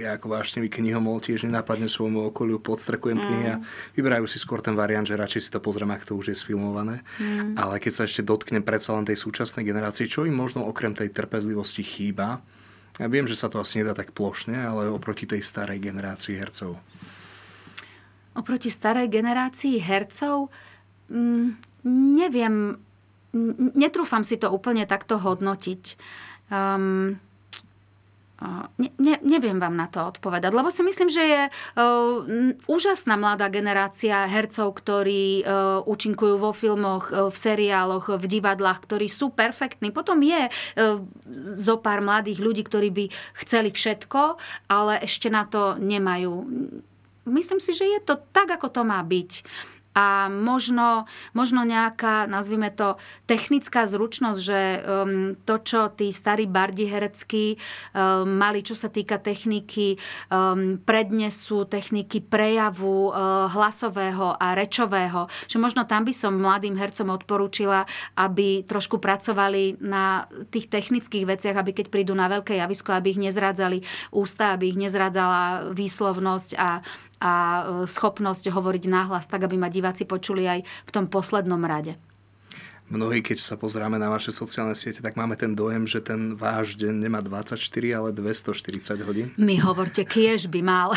ja 0.00 0.16
ako 0.16 0.32
vášnevý 0.32 0.72
knihomol 0.72 1.20
tiež 1.20 1.44
nenápadne 1.44 1.84
svojmu 1.84 2.32
okoliu 2.32 2.56
podstrekujem 2.56 3.20
mm. 3.20 3.24
knihy 3.28 3.46
a 3.52 3.60
vyberajú 3.92 4.24
si 4.24 4.40
skôr 4.40 4.64
ten 4.64 4.72
variant, 4.72 5.04
že 5.04 5.20
radšej 5.20 5.40
si 5.44 5.50
to 5.52 5.60
pozriem, 5.60 5.92
ak 5.92 6.08
to 6.08 6.16
už 6.16 6.32
je 6.32 6.36
sfilmované. 6.40 7.04
Mm. 7.20 7.60
Ale 7.60 7.76
keď 7.76 7.92
sa 7.92 8.02
ešte 8.08 8.24
dotknem 8.24 8.64
predsa 8.64 8.96
len 8.96 9.04
tej 9.04 9.20
súčasnej 9.20 9.68
generácie, 9.68 10.08
čo 10.08 10.24
im 10.24 10.32
možno 10.32 10.64
okrem 10.64 10.96
tej 10.96 11.12
trpezlivosti 11.12 11.84
chýba, 11.84 12.40
ja 12.96 13.04
viem, 13.04 13.28
že 13.28 13.36
sa 13.36 13.52
to 13.52 13.60
asi 13.60 13.84
nedá 13.84 13.92
tak 13.92 14.16
plošne, 14.16 14.56
ale 14.56 14.88
oproti 14.88 15.28
tej 15.28 15.44
starej 15.44 15.76
generácii 15.84 16.40
hercov. 16.40 16.80
Oproti 18.32 18.72
starej 18.72 19.12
generácii 19.12 19.76
hercov 19.76 20.48
Mm, 21.10 21.58
neviem, 22.16 22.78
netrúfam 23.74 24.22
si 24.22 24.38
to 24.38 24.50
úplne 24.50 24.86
takto 24.86 25.18
hodnotiť. 25.18 25.82
Um, 26.50 27.18
Ne, 28.80 28.88
ne, 28.96 29.20
neviem 29.20 29.60
vám 29.60 29.76
na 29.76 29.84
to 29.84 30.00
odpovedať, 30.00 30.48
lebo 30.56 30.72
si 30.72 30.80
myslím, 30.80 31.12
že 31.12 31.20
je 31.28 31.42
uh, 31.52 32.24
úžasná 32.72 33.20
mladá 33.20 33.52
generácia 33.52 34.24
hercov, 34.24 34.80
ktorí 34.80 35.44
uh, 35.44 35.84
účinkujú 35.84 36.40
vo 36.40 36.56
filmoch, 36.56 37.12
uh, 37.12 37.28
v 37.28 37.36
seriáloch, 37.36 38.16
v 38.16 38.24
divadlách, 38.24 38.80
ktorí 38.88 39.12
sú 39.12 39.28
perfektní. 39.28 39.92
Potom 39.92 40.24
je 40.24 40.48
uh, 40.48 41.04
zo 41.36 41.76
pár 41.84 42.00
mladých 42.00 42.40
ľudí, 42.40 42.64
ktorí 42.64 42.88
by 42.88 43.04
chceli 43.44 43.76
všetko, 43.76 44.40
ale 44.72 45.04
ešte 45.04 45.28
na 45.28 45.44
to 45.44 45.76
nemajú. 45.76 46.32
Myslím 47.28 47.60
si, 47.60 47.76
že 47.76 47.84
je 47.84 48.00
to 48.08 48.24
tak, 48.32 48.48
ako 48.48 48.72
to 48.72 48.88
má 48.88 49.04
byť. 49.04 49.44
A 49.90 50.30
možno, 50.30 51.10
možno 51.34 51.66
nejaká, 51.66 52.30
nazvime 52.30 52.70
to, 52.70 52.94
technická 53.26 53.90
zručnosť, 53.90 54.40
že 54.40 54.60
um, 54.78 55.34
to, 55.42 55.58
čo 55.58 55.90
tí 55.90 56.14
starí 56.14 56.46
bardi 56.46 56.86
hereckí 56.86 57.58
um, 57.58 58.38
mali, 58.38 58.62
čo 58.62 58.78
sa 58.78 58.86
týka 58.86 59.18
techniky, 59.18 59.98
um, 60.30 60.78
prednesu, 60.78 61.66
techniky 61.66 62.22
prejavu 62.22 63.10
uh, 63.10 63.50
hlasového 63.50 64.38
a 64.38 64.54
rečového, 64.54 65.26
že 65.50 65.58
možno 65.58 65.82
tam 65.82 66.06
by 66.06 66.14
som 66.14 66.38
mladým 66.38 66.78
hercom 66.78 67.10
odporúčila, 67.10 67.82
aby 68.14 68.62
trošku 68.62 69.02
pracovali 69.02 69.82
na 69.82 70.30
tých 70.54 70.70
technických 70.70 71.26
veciach, 71.26 71.58
aby 71.58 71.74
keď 71.74 71.90
prídu 71.90 72.14
na 72.14 72.30
veľké 72.30 72.62
javisko, 72.62 72.94
aby 72.94 73.10
ich 73.10 73.20
nezrádzali 73.20 73.82
ústa, 74.14 74.54
aby 74.54 74.70
ich 74.70 74.78
nezrádzala 74.78 75.74
výslovnosť 75.74 76.50
a, 76.54 76.78
a 77.20 77.32
e, 77.32 77.62
schopnosť 77.84 78.48
hovoriť 78.48 78.84
náhlas 78.88 79.28
tak, 79.28 79.44
aby 79.44 79.60
ma 79.60 79.68
diváci 79.68 80.08
počuli 80.08 80.48
aj 80.48 80.60
v 80.64 80.90
tom 80.90 81.06
poslednom 81.06 81.60
rade 81.62 81.94
mnohí, 82.90 83.22
keď 83.22 83.38
sa 83.38 83.54
pozráme 83.54 83.96
na 83.96 84.10
vaše 84.10 84.34
sociálne 84.34 84.74
siete, 84.74 84.98
tak 84.98 85.14
máme 85.14 85.38
ten 85.38 85.54
dojem, 85.54 85.86
že 85.86 86.02
ten 86.02 86.34
váš 86.34 86.74
deň 86.74 87.06
nemá 87.06 87.22
24, 87.22 87.54
ale 87.94 88.10
240 88.10 89.06
hodín. 89.06 89.26
Mi 89.38 89.62
hovorte, 89.62 90.02
kiež 90.02 90.50
by 90.50 90.60
mal. 90.60 90.90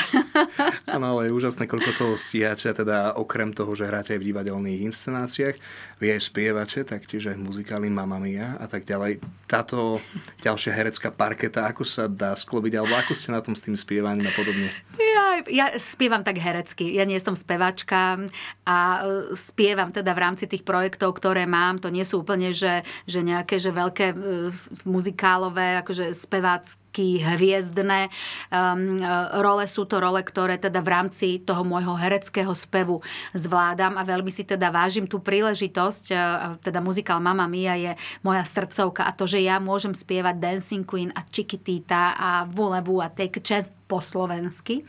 Áno, 0.93 1.15
ale 1.15 1.29
je 1.29 1.37
úžasné, 1.37 1.69
koľko 1.69 1.91
toho 1.93 2.13
stíhate, 2.17 2.73
teda 2.73 3.13
okrem 3.13 3.53
toho, 3.53 3.77
že 3.77 3.85
hráte 3.85 4.17
aj 4.17 4.19
v 4.19 4.27
divadelných 4.33 4.89
inscenáciách, 4.89 5.55
vy 6.01 6.17
aj 6.17 6.21
spievate, 6.25 6.81
taktiež 6.81 7.29
aj 7.29 7.37
muzikály 7.37 7.87
Mamma 7.93 8.17
Mia 8.17 8.57
a 8.57 8.65
tak 8.65 8.89
ďalej. 8.89 9.21
Táto 9.45 10.01
ďalšia 10.41 10.73
herecká 10.73 11.13
parketa, 11.13 11.69
ako 11.69 11.85
sa 11.85 12.09
dá 12.09 12.33
sklobiť, 12.33 12.81
alebo 12.81 12.97
ako 12.97 13.13
ste 13.13 13.29
na 13.29 13.39
tom 13.45 13.53
s 13.53 13.61
tým 13.61 13.77
spievaním 13.77 14.25
a 14.25 14.33
podobne? 14.33 14.73
Ja, 14.97 15.25
ja 15.45 15.65
spievam 15.77 16.25
tak 16.25 16.41
herecky. 16.41 16.97
Ja 16.97 17.05
nie 17.05 17.21
som 17.21 17.37
spevačka 17.37 18.17
a 18.65 18.77
e, 19.05 19.37
spievam 19.37 19.93
teda 19.93 20.11
v 20.17 20.23
rámci 20.25 20.49
tých 20.49 20.65
projektov, 20.65 21.21
ktoré 21.21 21.45
mám 21.45 21.82
to 21.83 21.91
nie 21.91 22.07
sú 22.07 22.23
úplne, 22.23 22.55
že, 22.55 22.87
že 23.03 23.19
nejaké 23.19 23.59
že 23.59 23.75
veľké 23.75 24.15
uh, 24.15 24.47
muzikálové, 24.87 25.83
akože 25.83 26.15
spevácké 26.15 26.92
hviezdne 27.01 28.13
um, 28.53 29.01
role. 29.41 29.65
Sú 29.65 29.89
to 29.89 29.97
role, 29.97 30.21
ktoré 30.21 30.61
teda 30.61 30.83
v 30.85 30.91
rámci 30.93 31.27
toho 31.41 31.65
môjho 31.65 31.97
hereckého 31.97 32.53
spevu 32.53 33.01
zvládam 33.33 33.97
a 33.97 34.05
veľmi 34.05 34.29
si 34.29 34.45
teda 34.45 34.69
vážim 34.69 35.09
tú 35.09 35.17
príležitosť. 35.17 36.05
Uh, 36.13 36.19
teda 36.61 36.83
muzikál 36.83 37.17
Mama 37.17 37.49
Mia 37.49 37.73
je 37.79 37.91
moja 38.21 38.45
srdcovka 38.45 39.07
a 39.07 39.15
to, 39.15 39.25
že 39.25 39.41
ja 39.41 39.57
môžem 39.57 39.97
spievať 39.97 40.37
Dancing 40.37 40.85
Queen 40.85 41.09
a 41.15 41.25
Chiquitita 41.25 42.13
a 42.13 42.29
Vulevu 42.45 43.01
a 43.01 43.09
Take 43.09 43.39
a 43.39 43.43
Chance 43.43 43.73
po 43.93 44.01
slovensky, 44.01 44.81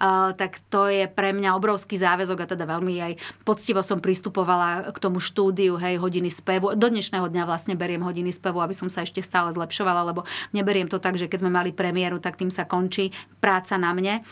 uh, 0.00 0.32
tak 0.32 0.64
to 0.72 0.88
je 0.88 1.04
pre 1.12 1.36
mňa 1.36 1.52
obrovský 1.60 2.00
záväzok 2.00 2.38
a 2.40 2.50
teda 2.56 2.64
veľmi 2.64 2.94
aj 3.04 3.12
poctivo 3.44 3.84
som 3.84 4.00
pristupovala 4.00 4.96
k 4.96 4.98
tomu 5.02 5.20
štúdiu, 5.20 5.76
hej, 5.76 6.00
hodiny 6.00 6.32
spevu. 6.32 6.72
Do 6.72 6.88
dnešného 6.88 7.28
dňa 7.28 7.44
vlastne 7.44 7.76
beriem 7.76 8.00
hodiny 8.00 8.32
spevu, 8.32 8.64
aby 8.64 8.72
som 8.72 8.88
sa 8.88 9.04
ešte 9.04 9.20
stále 9.20 9.52
zlepšovala, 9.52 10.08
lebo 10.08 10.24
neberiem 10.56 10.88
to 10.88 10.96
tak, 10.96 11.20
že 11.20 11.28
keď 11.28 11.44
sme 11.44 11.45
mali 11.50 11.70
premiéru, 11.70 12.18
tak 12.18 12.38
tým 12.38 12.50
sa 12.52 12.64
končí 12.68 13.10
práca 13.40 13.78
na 13.78 13.94
mne. 13.94 14.20
E, 14.20 14.22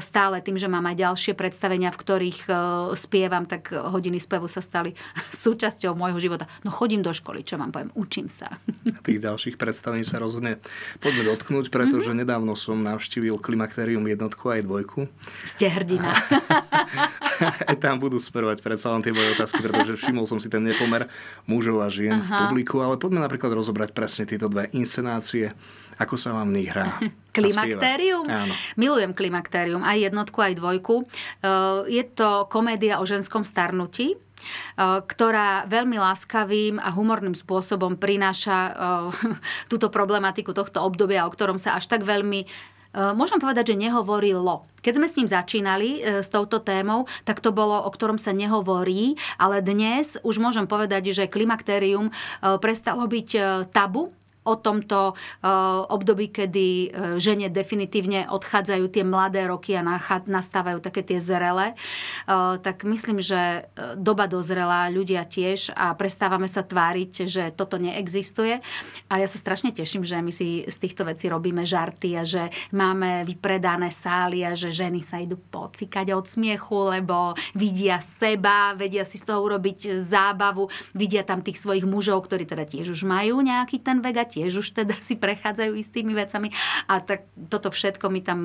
stále 0.00 0.40
tým, 0.40 0.56
že 0.56 0.70
mám 0.70 0.84
aj 0.88 0.96
ďalšie 0.96 1.32
predstavenia, 1.36 1.92
v 1.92 2.00
ktorých 2.00 2.40
e, 2.46 2.52
spievam, 2.96 3.44
tak 3.44 3.72
hodiny 3.72 4.16
spevu 4.16 4.48
sa 4.48 4.64
stali 4.64 4.96
súčasťou 5.44 5.92
môjho 5.92 6.18
života. 6.20 6.48
No 6.64 6.72
chodím 6.72 7.04
do 7.04 7.12
školy, 7.12 7.44
čo 7.44 7.60
vám 7.60 7.74
poviem, 7.74 7.92
učím 7.98 8.32
sa. 8.32 8.48
A 8.96 9.00
tých 9.04 9.20
ďalších 9.20 9.60
predstavení 9.60 10.06
sa 10.06 10.16
rozhodne 10.22 10.62
poďme 11.02 11.34
dotknúť, 11.34 11.68
pretože 11.68 12.10
mm-hmm. 12.10 12.22
nedávno 12.24 12.54
som 12.56 12.80
navštívil 12.80 13.36
Klimakterium 13.36 14.06
jednotku 14.06 14.48
aj 14.48 14.64
dvojku. 14.64 15.10
Ste 15.44 15.68
hrdina. 15.68 16.14
aj 17.70 17.76
tam 17.82 17.98
budú 17.98 18.16
smerovať 18.16 18.62
predsa 18.62 18.94
len 18.94 19.02
tie 19.02 19.12
moje 19.12 19.34
otázky, 19.34 19.60
pretože 19.60 19.98
všimol 19.98 20.24
som 20.24 20.38
si 20.38 20.48
ten 20.48 20.62
nepomer 20.62 21.10
mužov 21.50 21.82
a 21.82 21.88
žien 21.90 22.16
Aha. 22.16 22.22
v 22.22 22.30
publiku, 22.48 22.80
ale 22.80 22.96
poďme 22.96 23.26
napríklad 23.26 23.50
rozobrať 23.52 23.90
presne 23.92 24.24
tieto 24.24 24.46
dve 24.46 24.70
inscenácie. 24.72 25.50
Ako 25.98 26.18
sa 26.18 26.34
vám 26.34 26.50
nich 26.54 26.70
hrá? 26.70 27.02
Klimakterium? 27.34 28.24
Áno. 28.30 28.54
Milujem 28.78 29.10
Klimakterium, 29.10 29.82
aj 29.82 30.06
jednotku, 30.06 30.38
aj 30.38 30.54
dvojku. 30.54 31.02
E, 31.02 31.04
je 31.90 32.04
to 32.06 32.46
komédia 32.46 33.02
o 33.02 33.04
ženskom 33.04 33.42
starnutí, 33.42 34.14
e, 34.14 34.16
ktorá 34.78 35.66
veľmi 35.66 35.98
láskavým 35.98 36.78
a 36.78 36.94
humorným 36.94 37.34
spôsobom 37.34 37.98
prináša 37.98 38.58
e, 38.70 38.72
túto 39.70 39.90
problematiku 39.90 40.54
tohto 40.54 40.86
obdobia, 40.86 41.26
o 41.26 41.34
ktorom 41.34 41.58
sa 41.58 41.74
až 41.74 41.90
tak 41.90 42.06
veľmi 42.06 42.46
môžem 42.94 43.42
povedať, 43.42 43.74
že 43.74 43.90
nehovorilo. 43.90 44.70
Keď 44.78 44.92
sme 44.94 45.10
s 45.10 45.18
ním 45.18 45.26
začínali, 45.26 45.98
s 46.22 46.30
touto 46.30 46.62
témou, 46.62 47.10
tak 47.26 47.42
to 47.42 47.50
bolo, 47.50 47.82
o 47.82 47.90
ktorom 47.90 48.22
sa 48.22 48.30
nehovorí, 48.30 49.18
ale 49.34 49.66
dnes 49.66 50.14
už 50.22 50.38
môžem 50.38 50.70
povedať, 50.70 51.10
že 51.10 51.26
klimakterium 51.26 52.14
prestalo 52.62 53.10
byť 53.10 53.28
tabu 53.74 54.14
o 54.44 54.54
tomto 54.56 55.12
eh, 55.12 55.48
období, 55.88 56.28
kedy 56.30 56.66
eh, 56.68 56.88
žene 57.20 57.48
definitívne 57.48 58.28
odchádzajú 58.28 58.84
tie 58.92 59.04
mladé 59.04 59.48
roky 59.48 59.76
a 59.76 59.84
nastávajú 60.24 60.80
také 60.80 61.04
tie 61.04 61.18
zrele, 61.20 61.76
tak 62.60 62.82
myslím, 62.84 63.20
že 63.20 63.68
doba 63.96 64.26
dozrela, 64.26 64.90
ľudia 64.90 65.22
tiež 65.24 65.74
a 65.76 65.92
prestávame 65.94 66.48
sa 66.48 66.64
tváriť, 66.64 67.12
že 67.28 67.44
toto 67.52 67.76
neexistuje. 67.76 68.58
A 69.08 69.14
ja 69.20 69.28
sa 69.28 69.38
strašne 69.38 69.70
teším, 69.70 70.02
že 70.02 70.18
my 70.18 70.32
si 70.32 70.64
z 70.64 70.76
týchto 70.80 71.04
vecí 71.06 71.28
robíme 71.28 71.62
žarty 71.62 72.10
a 72.18 72.22
že 72.24 72.48
máme 72.72 73.24
vypredané 73.28 73.92
sály 73.92 74.42
a 74.42 74.56
že 74.56 74.72
ženy 74.72 75.00
sa 75.04 75.20
idú 75.20 75.36
pocikať 75.38 76.16
od 76.16 76.26
smiechu, 76.26 76.90
lebo 76.98 77.36
vidia 77.52 78.00
seba, 78.00 78.74
vedia 78.74 79.04
si 79.06 79.20
z 79.20 79.30
toho 79.30 79.44
urobiť 79.44 80.00
zábavu, 80.00 80.68
vidia 80.96 81.22
tam 81.22 81.44
tých 81.44 81.60
svojich 81.60 81.86
mužov, 81.86 82.26
ktorí 82.26 82.48
teda 82.48 82.64
tiež 82.66 82.92
už 82.92 83.04
majú 83.06 83.40
nejaký 83.44 83.80
ten 83.80 84.00
vek 84.00 84.14
tiež 84.34 84.58
už 84.58 84.74
teda 84.74 84.98
si 84.98 85.14
prechádzajú 85.14 85.72
istými 85.78 86.10
vecami. 86.10 86.50
A 86.90 86.98
tak 86.98 87.30
toto 87.46 87.70
všetko 87.70 88.10
my 88.10 88.20
tam 88.26 88.40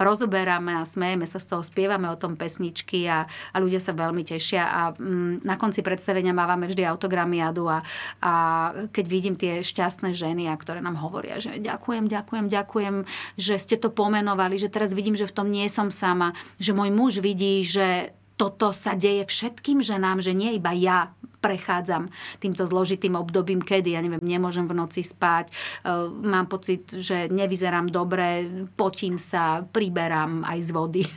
rozoberáme 0.00 0.80
a 0.80 0.88
smejeme 0.88 1.28
sa 1.28 1.36
z 1.36 1.52
toho, 1.52 1.62
spievame 1.62 2.08
o 2.08 2.16
tom 2.16 2.40
pesničky 2.40 3.04
a, 3.04 3.28
a 3.28 3.56
ľudia 3.60 3.78
sa 3.78 3.92
veľmi 3.92 4.24
tešia. 4.24 4.64
A 4.64 4.80
mm, 4.96 5.44
na 5.44 5.60
konci 5.60 5.84
predstavenia 5.84 6.32
mávame 6.32 6.72
vždy 6.72 6.88
autogramiadu 6.88 7.68
a, 7.68 7.78
a 8.24 8.32
keď 8.88 9.04
vidím 9.04 9.36
tie 9.36 9.60
šťastné 9.60 10.16
ženy, 10.16 10.48
a 10.48 10.56
ktoré 10.56 10.80
nám 10.80 10.96
hovoria, 10.96 11.36
že 11.36 11.60
ďakujem, 11.60 12.08
ďakujem, 12.08 12.46
ďakujem, 12.48 12.96
že 13.36 13.54
ste 13.60 13.76
to 13.76 13.92
pomenovali, 13.92 14.56
že 14.56 14.72
teraz 14.72 14.96
vidím, 14.96 15.18
že 15.18 15.28
v 15.28 15.36
tom 15.36 15.52
nie 15.52 15.68
som 15.68 15.92
sama, 15.92 16.32
že 16.56 16.72
môj 16.72 16.90
muž 16.94 17.20
vidí, 17.20 17.60
že 17.66 18.16
toto 18.36 18.70
sa 18.76 18.92
deje 18.92 19.24
všetkým 19.24 19.80
ženám, 19.80 20.20
že 20.20 20.36
nie 20.36 20.60
iba 20.60 20.76
ja 20.76 21.15
prechádzam 21.46 22.10
týmto 22.42 22.66
zložitým 22.66 23.14
obdobím, 23.14 23.62
kedy, 23.62 23.94
ja 23.94 24.02
neviem, 24.02 24.18
nemôžem 24.18 24.66
v 24.66 24.74
noci 24.74 25.06
spať, 25.06 25.46
e, 25.48 25.54
mám 26.26 26.50
pocit, 26.50 26.90
že 26.90 27.30
nevyzerám 27.30 27.94
dobre, 27.94 28.50
potím 28.74 29.14
sa, 29.22 29.62
priberám 29.62 30.42
aj 30.42 30.58
z 30.58 30.70
vody. 30.74 31.02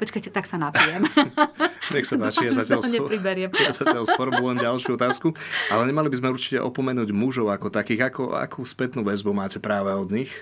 Počkajte, 0.00 0.32
tak 0.32 0.48
sa 0.48 0.56
napijem. 0.56 1.04
Nech 1.92 2.08
sa 2.08 2.16
páči, 2.16 2.48
ja 2.48 2.56
zatiaľ, 2.56 2.80
ja 3.68 3.72
zatiaľ 3.74 4.04
sformulujem 4.08 4.58
ďalšiu 4.62 4.96
otázku. 4.96 5.36
Ale 5.68 5.84
nemali 5.84 6.08
by 6.08 6.16
sme 6.16 6.32
určite 6.32 6.56
opomenúť 6.62 7.12
mužov 7.12 7.52
ako 7.52 7.68
takých. 7.68 8.08
Ako, 8.08 8.32
akú 8.32 8.64
spätnú 8.64 9.04
väzbu 9.04 9.36
máte 9.36 9.60
práve 9.60 9.92
od 9.92 10.08
nich? 10.08 10.32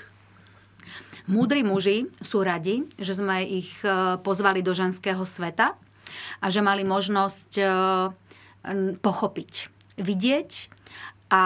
Múdri 1.26 1.66
muži 1.66 2.06
sú 2.22 2.40
radi, 2.40 2.86
že 2.96 3.18
sme 3.18 3.42
ich 3.44 3.82
e, 3.82 4.16
pozvali 4.22 4.62
do 4.62 4.72
ženského 4.72 5.20
sveta 5.26 5.76
a 6.38 6.46
že 6.48 6.60
mali 6.64 6.82
možnosť 6.86 7.50
e, 7.58 7.64
pochopiť, 8.98 9.52
vidieť 9.98 10.50
a 11.28 11.44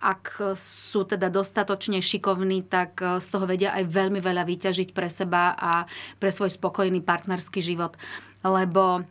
ak 0.00 0.56
sú 0.56 1.04
teda 1.04 1.28
dostatočne 1.28 2.00
šikovní, 2.00 2.64
tak 2.64 2.98
e, 3.02 3.20
z 3.20 3.26
toho 3.28 3.44
vedia 3.44 3.76
aj 3.76 3.84
veľmi 3.88 4.18
veľa 4.18 4.46
vyťažiť 4.48 4.88
pre 4.96 5.08
seba 5.12 5.52
a 5.52 5.84
pre 6.16 6.32
svoj 6.32 6.48
spokojný 6.52 7.04
partnerský 7.04 7.60
život. 7.60 7.98
Lebo 8.42 9.00
e, 9.00 9.02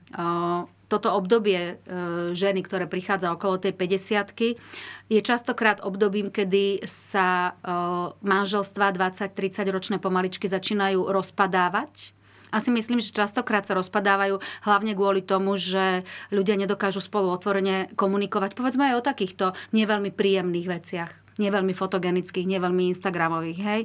toto 0.92 1.08
obdobie 1.16 1.80
ženy, 2.36 2.68
ktoré 2.68 2.84
prichádza 2.84 3.32
okolo 3.32 3.56
tej 3.56 3.72
50 3.80 4.60
je 5.08 5.20
častokrát 5.24 5.80
obdobím, 5.88 6.28
kedy 6.28 6.84
sa 6.84 7.56
manželstva 8.20 8.92
20-30 9.00 9.72
ročné 9.72 9.98
pomaličky 10.04 10.52
začínajú 10.52 11.08
rozpadávať 11.08 12.12
a 12.52 12.60
si 12.60 12.70
myslím, 12.70 13.00
že 13.00 13.16
častokrát 13.16 13.64
sa 13.64 13.74
rozpadávajú 13.80 14.44
hlavne 14.68 14.94
kvôli 14.94 15.24
tomu, 15.24 15.56
že 15.56 16.04
ľudia 16.30 16.60
nedokážu 16.60 17.00
spolu 17.00 17.32
otvorene 17.32 17.88
komunikovať. 17.96 18.54
Povedzme 18.54 18.92
aj 18.92 18.96
o 19.00 19.08
takýchto 19.08 19.46
neveľmi 19.72 20.12
príjemných 20.12 20.68
veciach. 20.68 21.12
Neveľmi 21.40 21.72
fotogenických, 21.72 22.46
neveľmi 22.46 22.92
instagramových. 22.92 23.60
Hej? 23.64 23.82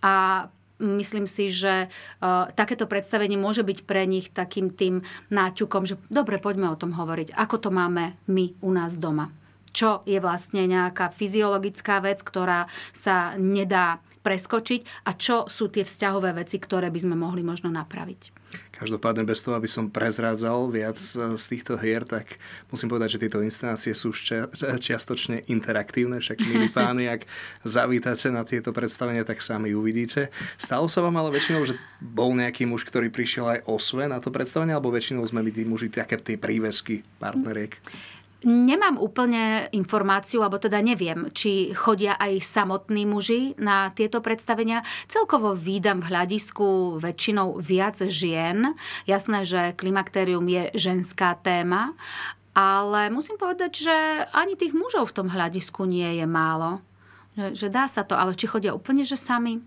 A 0.00 0.48
myslím 0.80 1.28
si, 1.28 1.52
že 1.52 1.86
uh, 1.86 2.48
takéto 2.54 2.88
predstavenie 2.88 3.36
môže 3.36 3.66
byť 3.66 3.78
pre 3.84 4.08
nich 4.08 4.32
takým 4.32 4.72
tým 4.72 5.04
náťukom, 5.28 5.84
že 5.84 6.00
dobre, 6.08 6.40
poďme 6.40 6.72
o 6.72 6.80
tom 6.80 6.96
hovoriť. 6.96 7.34
Ako 7.34 7.60
to 7.60 7.70
máme 7.74 8.16
my 8.30 8.56
u 8.64 8.70
nás 8.72 8.96
doma? 8.96 9.30
Čo 9.78 10.02
je 10.02 10.18
vlastne 10.18 10.66
nejaká 10.66 11.14
fyziologická 11.14 12.02
vec, 12.02 12.18
ktorá 12.26 12.66
sa 12.90 13.38
nedá 13.38 14.02
preskočiť 14.26 15.06
a 15.06 15.14
čo 15.14 15.46
sú 15.46 15.70
tie 15.70 15.86
vzťahové 15.86 16.34
veci, 16.34 16.58
ktoré 16.58 16.90
by 16.90 16.98
sme 16.98 17.14
mohli 17.14 17.46
možno 17.46 17.70
napraviť. 17.70 18.34
Každopádne 18.74 19.28
bez 19.28 19.44
toho, 19.44 19.60
aby 19.60 19.68
som 19.68 19.92
prezrádzal 19.92 20.72
viac 20.72 20.96
e, 20.96 21.36
z 21.36 21.44
týchto 21.52 21.76
hier, 21.76 22.08
tak 22.08 22.40
musím 22.72 22.88
povedať, 22.88 23.18
že 23.18 23.22
tieto 23.26 23.44
inscenácie 23.44 23.92
sú 23.92 24.08
čiastočne 24.14 25.44
interaktívne, 25.52 26.16
však 26.22 26.40
milí 26.48 26.72
páni, 26.76 27.12
ak 27.12 27.28
zavítate 27.60 28.32
na 28.32 28.48
tieto 28.48 28.72
predstavenia, 28.72 29.28
tak 29.28 29.44
sami 29.44 29.76
uvidíte. 29.76 30.32
Stalo 30.56 30.88
sa 30.88 31.04
vám 31.04 31.20
ale 31.20 31.36
väčšinou, 31.36 31.62
že 31.68 31.76
bol 32.00 32.32
nejaký 32.32 32.64
muž, 32.64 32.88
ktorý 32.88 33.12
prišiel 33.12 33.58
aj 33.58 33.60
o 33.68 33.76
sve 33.76 34.08
na 34.08 34.16
to 34.16 34.32
predstavenie, 34.32 34.72
alebo 34.72 34.94
väčšinou 34.96 35.28
sme 35.28 35.44
my 35.44 35.50
tí 35.52 35.68
muži 35.68 35.92
také 35.92 36.16
tie 36.16 36.40
prívesky 36.40 37.04
partneriek? 37.20 37.76
Nemám 38.46 39.02
úplne 39.02 39.66
informáciu, 39.74 40.46
alebo 40.46 40.62
teda 40.62 40.78
neviem, 40.78 41.26
či 41.34 41.74
chodia 41.74 42.14
aj 42.14 42.38
samotní 42.38 43.02
muži 43.02 43.58
na 43.58 43.90
tieto 43.90 44.22
predstavenia. 44.22 44.86
Celkovo 45.10 45.58
výdam 45.58 45.98
v 45.98 46.14
hľadisku 46.14 47.02
väčšinou 47.02 47.58
viac 47.58 47.98
žien. 48.06 48.78
Jasné, 49.10 49.42
že 49.42 49.74
klimakterium 49.74 50.46
je 50.46 50.70
ženská 50.78 51.34
téma, 51.42 51.98
ale 52.54 53.10
musím 53.10 53.42
povedať, 53.42 53.90
že 53.90 53.96
ani 54.30 54.54
tých 54.54 54.70
mužov 54.70 55.10
v 55.10 55.16
tom 55.18 55.26
hľadisku 55.26 55.82
nie 55.82 56.22
je 56.22 56.26
málo. 56.30 56.78
Že, 57.34 57.46
že 57.58 57.68
dá 57.74 57.90
sa 57.90 58.06
to, 58.06 58.14
ale 58.14 58.38
či 58.38 58.46
chodia 58.46 58.70
úplne, 58.70 59.02
že 59.02 59.18
sami? 59.18 59.58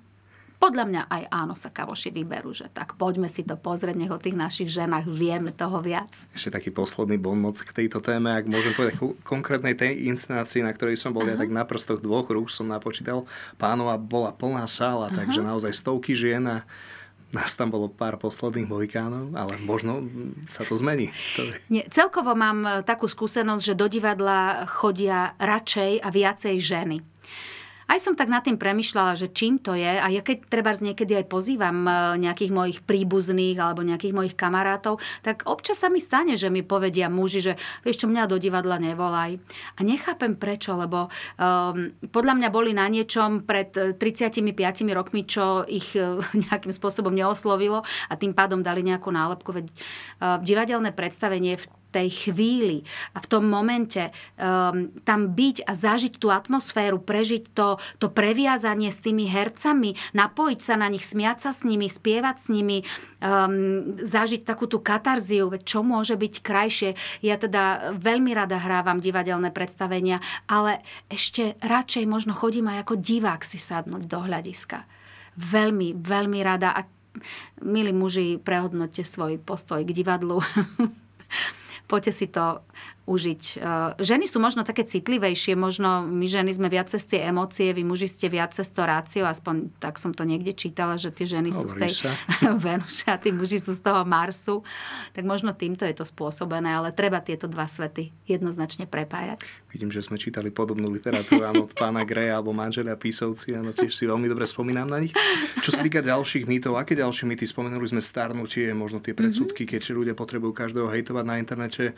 Podľa 0.61 0.85
mňa 0.85 1.01
aj 1.09 1.23
áno 1.33 1.57
sa 1.57 1.73
kavoši 1.73 2.13
vyberú, 2.13 2.53
že 2.53 2.69
tak 2.69 2.93
poďme 2.93 3.25
si 3.25 3.41
to 3.41 3.57
pozrieť, 3.57 3.97
nech 3.97 4.13
o 4.13 4.21
tých 4.21 4.37
našich 4.37 4.69
ženách 4.69 5.09
vieme 5.09 5.49
toho 5.49 5.81
viac. 5.81 6.29
Ešte 6.37 6.61
taký 6.61 6.69
posledný 6.69 7.17
bonmot 7.17 7.57
k 7.57 7.73
tejto 7.73 7.97
téme, 7.97 8.29
ak 8.29 8.45
môžem 8.45 8.77
povedať 8.77 9.01
konkrétnej 9.25 9.73
tej 9.73 10.05
inscenácii, 10.13 10.61
na 10.61 10.69
ktorej 10.69 11.01
som 11.01 11.17
bol 11.17 11.25
uh-huh. 11.25 11.33
ja, 11.33 11.41
tak 11.41 11.49
na 11.49 11.65
prstoch 11.65 11.97
dvoch 11.97 12.29
rúk 12.29 12.53
som 12.53 12.69
napočítal 12.69 13.25
pánova 13.57 13.97
bola 13.97 14.29
plná 14.29 14.69
sála, 14.69 15.09
uh-huh. 15.09 15.17
takže 15.17 15.41
naozaj 15.41 15.73
stovky 15.73 16.13
žien 16.13 16.45
a 16.45 16.61
nás 17.33 17.55
tam 17.55 17.71
bolo 17.71 17.87
pár 17.87 18.19
posledných 18.19 18.67
mohikánov, 18.67 19.33
ale 19.33 19.55
možno 19.63 20.03
sa 20.45 20.67
to 20.67 20.75
zmení. 20.75 21.15
Nie, 21.71 21.87
celkovo 21.87 22.35
mám 22.35 22.67
e, 22.67 22.69
takú 22.83 23.07
skúsenosť, 23.07 23.71
že 23.71 23.79
do 23.79 23.87
divadla 23.87 24.67
chodia 24.67 25.31
radšej 25.39 26.03
a 26.03 26.11
viacej 26.11 26.55
ženy 26.59 26.99
aj 27.91 27.99
som 27.99 28.13
tak 28.15 28.31
nad 28.31 28.39
tým 28.39 28.55
premyšľala, 28.55 29.19
že 29.19 29.27
čím 29.35 29.59
to 29.59 29.75
je 29.75 29.99
a 29.99 30.07
ja 30.07 30.23
keď 30.23 30.47
treba 30.47 30.71
niekedy 30.71 31.19
aj 31.19 31.25
pozývam 31.27 31.83
e, 31.83 31.91
nejakých 32.23 32.51
mojich 32.55 32.79
príbuzných 32.87 33.59
alebo 33.59 33.83
nejakých 33.83 34.15
mojich 34.15 34.35
kamarátov, 34.39 35.03
tak 35.19 35.43
občas 35.43 35.83
sa 35.83 35.91
mi 35.91 35.99
stane, 35.99 36.39
že 36.39 36.47
mi 36.47 36.63
povedia 36.63 37.11
muži, 37.11 37.51
že 37.51 37.53
vieš 37.83 38.03
čo, 38.03 38.07
mňa 38.07 38.31
do 38.31 38.39
divadla 38.39 38.79
nevolaj. 38.79 39.35
A 39.75 39.79
nechápem 39.83 40.39
prečo, 40.39 40.79
lebo 40.79 41.11
um, 41.11 41.91
podľa 42.07 42.33
mňa 42.39 42.49
boli 42.49 42.71
na 42.71 42.87
niečom 42.87 43.43
pred 43.43 43.75
35 43.75 44.39
rokmi, 44.95 45.27
čo 45.27 45.67
ich 45.67 45.91
uh, 45.99 46.23
nejakým 46.47 46.71
spôsobom 46.71 47.11
neoslovilo 47.11 47.83
a 47.83 48.13
tým 48.15 48.31
pádom 48.31 48.63
dali 48.63 48.87
nejakú 48.87 49.11
nálepku. 49.11 49.51
Veď 49.51 49.67
uh, 49.67 50.39
divadelné 50.39 50.95
predstavenie 50.95 51.59
v 51.59 51.65
tej 51.91 52.09
chvíli 52.09 52.87
a 53.13 53.19
v 53.19 53.27
tom 53.27 53.45
momente 53.51 54.09
um, 54.39 54.89
tam 55.03 55.35
byť 55.35 55.67
a 55.67 55.71
zažiť 55.75 56.17
tú 56.17 56.31
atmosféru, 56.31 57.03
prežiť 57.03 57.51
to, 57.51 57.75
to 57.99 58.07
previazanie 58.07 58.89
s 58.89 59.03
tými 59.03 59.27
hercami, 59.27 59.93
napojiť 60.15 60.59
sa 60.63 60.75
na 60.79 60.87
nich, 60.87 61.03
smiať 61.03 61.37
sa 61.43 61.51
s 61.51 61.67
nimi, 61.67 61.91
spievať 61.91 62.35
s 62.39 62.47
nimi, 62.47 62.81
um, 63.19 63.95
zažiť 63.99 64.47
takú 64.47 64.65
tú 64.71 64.79
katarziu, 64.79 65.51
čo 65.61 65.83
môže 65.83 66.15
byť 66.15 66.33
krajšie. 66.39 66.89
Ja 67.19 67.35
teda 67.35 67.93
veľmi 67.99 68.31
rada 68.31 68.57
hrávam 68.57 69.03
divadelné 69.03 69.51
predstavenia, 69.51 70.23
ale 70.47 70.79
ešte 71.11 71.59
radšej 71.59 72.07
možno 72.07 72.31
chodím 72.31 72.71
aj 72.71 72.87
ako 72.87 72.95
divák 72.97 73.43
si 73.43 73.59
sadnúť 73.59 74.07
do 74.07 74.19
hľadiska. 74.23 74.87
Veľmi, 75.35 75.95
veľmi 75.95 76.39
rada 76.43 76.75
a 76.75 76.83
milí 77.61 77.91
muži, 77.91 78.39
prehodnote 78.39 79.03
svoj 79.03 79.39
postoj 79.41 79.83
k 79.83 79.91
divadlu. 79.91 80.39
poďte 81.91 82.11
si 82.15 82.27
to 82.31 82.63
užiť. 83.09 83.41
E, 83.57 83.65
ženy 83.97 84.29
sú 84.29 84.37
možno 84.37 84.61
také 84.61 84.85
citlivejšie, 84.85 85.57
možno 85.57 86.05
my 86.05 86.25
ženy 86.29 86.53
sme 86.53 86.69
viac 86.69 86.87
cez 86.87 87.09
tie 87.09 87.25
emócie, 87.25 87.73
vy 87.73 87.81
muži 87.81 88.05
ste 88.05 88.29
viac 88.29 88.53
cez 88.53 88.69
to 88.69 88.85
rácio, 88.85 89.25
aspoň 89.25 89.73
tak 89.81 89.97
som 89.97 90.13
to 90.13 90.21
niekde 90.21 90.53
čítala, 90.53 91.01
že 91.01 91.09
tie 91.09 91.25
ženy 91.25 91.49
Hovorí 91.49 91.65
sú 91.65 91.65
z 91.69 91.75
tej 91.81 91.93
Venuše 92.65 93.09
a 93.09 93.17
tí 93.17 93.33
muži 93.33 93.57
sú 93.57 93.73
z 93.73 93.81
toho 93.81 94.05
Marsu. 94.05 94.61
Tak 95.17 95.25
možno 95.25 95.57
týmto 95.57 95.83
je 95.89 95.97
to 95.97 96.05
spôsobené, 96.05 96.69
ale 96.69 96.93
treba 96.93 97.17
tieto 97.19 97.49
dva 97.49 97.65
svety 97.65 98.13
jednoznačne 98.29 98.85
prepájať. 98.85 99.41
Vidím, 99.73 99.89
že 99.89 100.03
sme 100.03 100.19
čítali 100.19 100.51
podobnú 100.51 100.91
literatúru 100.91 101.47
áno, 101.47 101.65
od 101.65 101.73
pána 101.73 102.03
Greja 102.03 102.37
alebo 102.37 102.51
manželia 102.53 102.99
písovci, 102.99 103.55
áno, 103.55 103.71
tiež 103.71 103.95
si 103.95 104.03
veľmi 104.05 104.27
dobre 104.27 104.45
spomínam 104.45 104.85
na 104.85 104.99
nich. 105.01 105.15
Čo 105.63 105.73
sa 105.73 105.81
týka 105.81 106.03
ďalších 106.03 106.45
mýtov, 106.45 106.77
aké 106.77 106.93
ďalšie 106.93 107.25
mýty? 107.25 107.47
Spomenuli 107.47 107.87
sme 107.87 108.03
starnutie, 108.03 108.75
možno 108.75 108.99
tie 108.99 109.15
predsudky, 109.15 109.63
mm-hmm. 109.63 109.79
keď 109.79 109.95
ľudia 109.95 110.13
potrebujú 110.13 110.51
každého 110.51 110.91
hejtovať 110.91 111.25
na 111.25 111.35
internete 111.39 111.95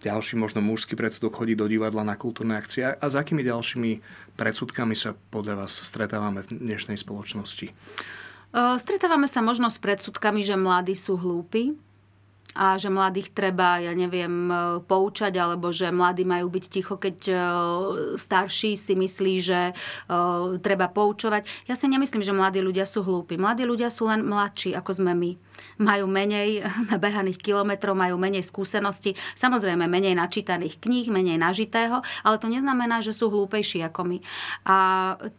ďalší 0.00 0.40
možno 0.40 0.64
mužský 0.64 0.96
predsudok 0.96 1.36
chodí 1.36 1.52
do 1.52 1.68
divadla 1.68 2.00
na 2.02 2.16
kultúrne 2.16 2.56
akcie. 2.56 2.88
A 2.88 3.04
s 3.04 3.14
akými 3.14 3.44
ďalšími 3.44 4.00
predsudkami 4.40 4.96
sa 4.96 5.12
podľa 5.12 5.64
vás 5.64 5.72
stretávame 5.76 6.40
v 6.44 6.56
dnešnej 6.56 6.96
spoločnosti? 6.96 7.72
Stretávame 8.54 9.30
sa 9.30 9.44
možno 9.44 9.70
s 9.70 9.78
predsudkami, 9.78 10.42
že 10.42 10.58
mladí 10.58 10.98
sú 10.98 11.14
hlúpi 11.14 11.78
a 12.54 12.74
že 12.76 12.90
mladých 12.90 13.30
treba, 13.30 13.78
ja 13.78 13.94
neviem, 13.94 14.50
poučať, 14.84 15.38
alebo 15.38 15.70
že 15.70 15.94
mladí 15.94 16.26
majú 16.26 16.50
byť 16.50 16.64
ticho, 16.66 16.94
keď 16.98 17.18
starší 18.18 18.74
si 18.74 18.98
myslí, 18.98 19.34
že 19.38 19.60
treba 20.58 20.90
poučovať. 20.90 21.46
Ja 21.70 21.78
si 21.78 21.86
nemyslím, 21.86 22.26
že 22.26 22.34
mladí 22.34 22.58
ľudia 22.58 22.84
sú 22.90 23.06
hlúpi. 23.06 23.38
Mladí 23.38 23.62
ľudia 23.62 23.88
sú 23.88 24.10
len 24.10 24.26
mladší, 24.26 24.74
ako 24.74 24.90
sme 24.98 25.14
my 25.14 25.30
majú 25.80 26.04
menej 26.06 26.64
nabehaných 26.92 27.40
kilometrov, 27.40 27.96
majú 27.96 28.20
menej 28.20 28.44
skúseností, 28.44 29.16
samozrejme 29.36 29.88
menej 29.88 30.16
načítaných 30.16 30.76
kníh, 30.80 31.08
menej 31.08 31.40
nažitého, 31.40 32.04
ale 32.24 32.36
to 32.36 32.52
neznamená, 32.52 33.00
že 33.00 33.16
sú 33.16 33.32
hlúpejší 33.32 33.84
ako 33.88 34.00
my. 34.04 34.18
A 34.68 34.76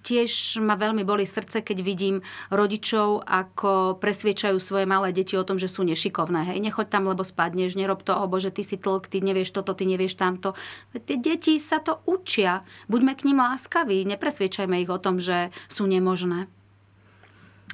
tiež 0.01 0.61
ma 0.65 0.73
veľmi 0.73 1.05
boli 1.05 1.29
srdce, 1.29 1.61
keď 1.61 1.77
vidím 1.85 2.17
rodičov, 2.49 3.21
ako 3.25 4.01
presviečajú 4.01 4.57
svoje 4.57 4.89
malé 4.89 5.13
deti 5.13 5.37
o 5.37 5.45
tom, 5.45 5.61
že 5.61 5.69
sú 5.69 5.85
nešikovné. 5.85 6.53
Hej, 6.53 6.59
nechoď 6.61 6.87
tam, 6.89 7.00
lebo 7.05 7.25
spadneš, 7.25 7.77
nerob 7.77 8.01
to, 8.05 8.13
obo, 8.13 8.37
že 8.37 8.53
ty 8.53 8.61
si 8.65 8.77
tlk, 8.77 9.07
ty 9.07 9.21
nevieš 9.21 9.53
toto, 9.53 9.73
ty 9.77 9.85
nevieš 9.85 10.17
tamto. 10.17 10.57
Tie 10.93 11.17
deti 11.17 11.57
sa 11.57 11.81
to 11.81 11.99
učia. 12.09 12.65
Buďme 12.87 13.17
k 13.17 13.29
ním 13.29 13.41
láskaví, 13.41 14.03
nepresviečajme 14.05 14.81
ich 14.81 14.91
o 14.91 15.01
tom, 15.01 15.17
že 15.21 15.49
sú 15.67 15.85
nemožné 15.85 16.51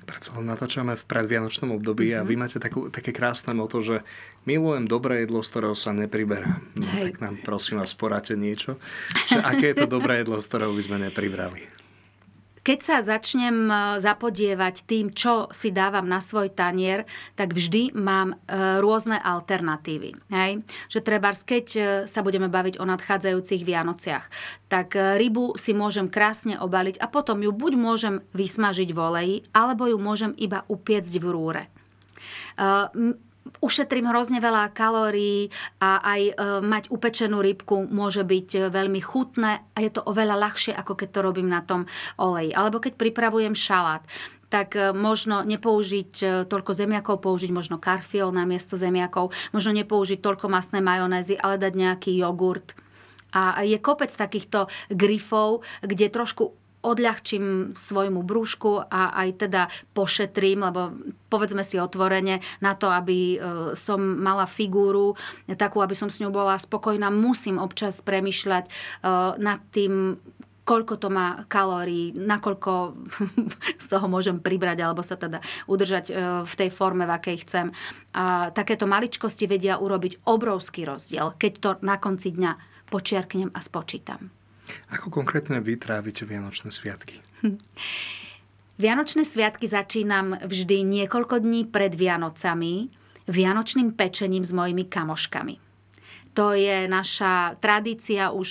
predsa 0.08 0.32
len 0.40 0.48
natáčame 0.48 0.96
v 0.96 1.04
predvianočnom 1.04 1.76
období 1.76 2.16
mm-hmm. 2.16 2.24
a 2.24 2.28
vy 2.28 2.34
mhm. 2.34 2.42
máte 2.42 2.58
takú, 2.64 2.88
také 2.88 3.12
krásne 3.12 3.52
moto, 3.52 3.84
že 3.84 4.08
milujem 4.48 4.88
dobré 4.88 5.28
jedlo, 5.28 5.44
z 5.44 5.52
ktorého 5.52 5.76
sa 5.76 5.92
nepriberá. 5.92 6.64
No, 6.80 6.88
tak 6.88 7.20
nám 7.20 7.44
prosím 7.44 7.84
vás 7.84 7.92
poráte 7.92 8.40
niečo, 8.40 8.80
že 9.28 9.44
aké 9.44 9.76
je 9.76 9.84
to 9.84 9.88
dobré 10.00 10.24
jedlo, 10.24 10.40
z 10.40 10.48
ktorého 10.48 10.72
by 10.72 10.82
sme 10.82 10.98
nepribrali. 11.12 11.87
Keď 12.68 12.80
sa 12.84 13.00
začnem 13.00 13.72
e, 13.72 13.76
zapodievať 14.04 14.84
tým, 14.84 15.16
čo 15.16 15.48
si 15.56 15.72
dávam 15.72 16.04
na 16.04 16.20
svoj 16.20 16.52
tanier, 16.52 17.08
tak 17.40 17.56
vždy 17.56 17.96
mám 17.96 18.36
e, 18.36 18.84
rôzne 18.84 19.16
alternatívy. 19.24 20.20
Hej? 20.28 20.68
Že 20.92 21.00
treba, 21.00 21.32
keď 21.32 21.66
e, 21.72 21.82
sa 22.12 22.20
budeme 22.20 22.52
baviť 22.52 22.84
o 22.84 22.86
nadchádzajúcich 22.92 23.64
Vianociach, 23.64 24.28
tak 24.68 25.00
rybu 25.00 25.56
si 25.56 25.72
môžem 25.72 26.12
krásne 26.12 26.60
obaliť 26.60 27.00
a 27.00 27.08
potom 27.08 27.40
ju 27.40 27.56
buď 27.56 27.74
môžem 27.80 28.16
vysmažiť 28.36 28.92
v 28.92 29.00
oleji, 29.00 29.36
alebo 29.56 29.88
ju 29.88 29.96
môžem 29.96 30.36
iba 30.36 30.68
upiecť 30.68 31.24
v 31.24 31.28
rúre 31.32 31.64
ušetrím 33.60 34.10
hrozne 34.10 34.40
veľa 34.40 34.72
kalórií 34.72 35.50
a 35.82 36.02
aj 36.02 36.22
e, 36.22 36.34
mať 36.64 36.84
upečenú 36.94 37.42
rybku 37.42 37.90
môže 37.90 38.24
byť 38.24 38.50
e, 38.54 38.60
veľmi 38.70 39.02
chutné 39.02 39.52
a 39.74 39.78
je 39.82 39.92
to 39.92 40.06
oveľa 40.06 40.36
ľahšie, 40.38 40.74
ako 40.76 40.94
keď 40.94 41.10
to 41.12 41.20
robím 41.26 41.50
na 41.50 41.64
tom 41.64 41.86
oleji. 42.20 42.54
Alebo 42.54 42.78
keď 42.84 43.00
pripravujem 43.00 43.56
šalát, 43.58 44.04
tak 44.48 44.76
e, 44.78 44.92
možno 44.96 45.44
nepoužiť 45.44 46.46
toľko 46.48 46.72
zemiakov, 46.72 47.24
použiť 47.24 47.52
možno 47.52 47.82
karfiol 47.82 48.32
na 48.36 48.48
miesto 48.48 48.80
zemiakov, 48.80 49.34
možno 49.52 49.72
nepoužiť 49.76 50.20
toľko 50.22 50.48
masné 50.52 50.80
majonézy, 50.80 51.36
ale 51.40 51.60
dať 51.60 51.74
nejaký 51.74 52.12
jogurt. 52.16 52.78
A 53.36 53.60
je 53.68 53.76
kopec 53.78 54.08
takýchto 54.08 54.72
grifov, 54.88 55.62
kde 55.84 56.08
trošku 56.08 56.56
odľahčím 56.88 57.76
svojmu 57.76 58.24
brúšku 58.24 58.88
a 58.88 59.12
aj 59.28 59.30
teda 59.48 59.62
pošetrím, 59.92 60.64
lebo 60.64 60.96
povedzme 61.28 61.62
si 61.68 61.76
otvorene, 61.76 62.40
na 62.64 62.74
to, 62.74 62.88
aby 62.88 63.36
e, 63.36 63.38
som 63.76 64.00
mala 64.00 64.48
figúru 64.48 65.20
takú, 65.60 65.84
aby 65.84 65.94
som 65.94 66.08
s 66.08 66.24
ňou 66.24 66.32
bola 66.32 66.56
spokojná, 66.56 67.12
musím 67.12 67.60
občas 67.60 68.00
premyšľať 68.00 68.66
e, 68.68 68.72
nad 69.38 69.60
tým, 69.76 70.16
koľko 70.68 71.00
to 71.00 71.08
má 71.08 71.48
kalórií, 71.48 72.12
nakoľko 72.12 72.72
z 73.84 73.88
toho 73.88 74.06
môžem 74.12 74.44
pribrať 74.44 74.84
alebo 74.84 75.00
sa 75.00 75.16
teda 75.16 75.40
udržať 75.72 76.06
e, 76.12 76.14
v 76.44 76.54
tej 76.56 76.70
forme, 76.72 77.08
v 77.08 77.16
akej 77.16 77.38
chcem. 77.48 77.68
A 78.16 78.52
takéto 78.52 78.84
maličkosti 78.88 79.48
vedia 79.48 79.80
urobiť 79.80 80.28
obrovský 80.28 80.84
rozdiel, 80.84 81.36
keď 81.40 81.52
to 81.60 81.70
na 81.84 81.96
konci 81.96 82.36
dňa 82.36 82.52
počiarknem 82.88 83.52
a 83.52 83.60
spočítam. 83.60 84.37
Ako 84.94 85.12
konkrétne 85.12 85.60
vy 85.60 85.76
trávite 85.76 86.24
Vianočné 86.24 86.72
sviatky? 86.72 87.20
Vianočné 88.82 89.26
sviatky 89.26 89.66
začínam 89.66 90.38
vždy 90.38 90.86
niekoľko 90.86 91.42
dní 91.42 91.66
pred 91.66 91.98
Vianocami. 91.98 92.94
vianočným 93.28 93.92
pečením 93.92 94.46
s 94.46 94.54
mojimi 94.54 94.88
kamoškami. 94.88 95.67
To 96.38 96.54
je 96.54 96.86
naša 96.86 97.58
tradícia 97.58 98.30
už 98.30 98.50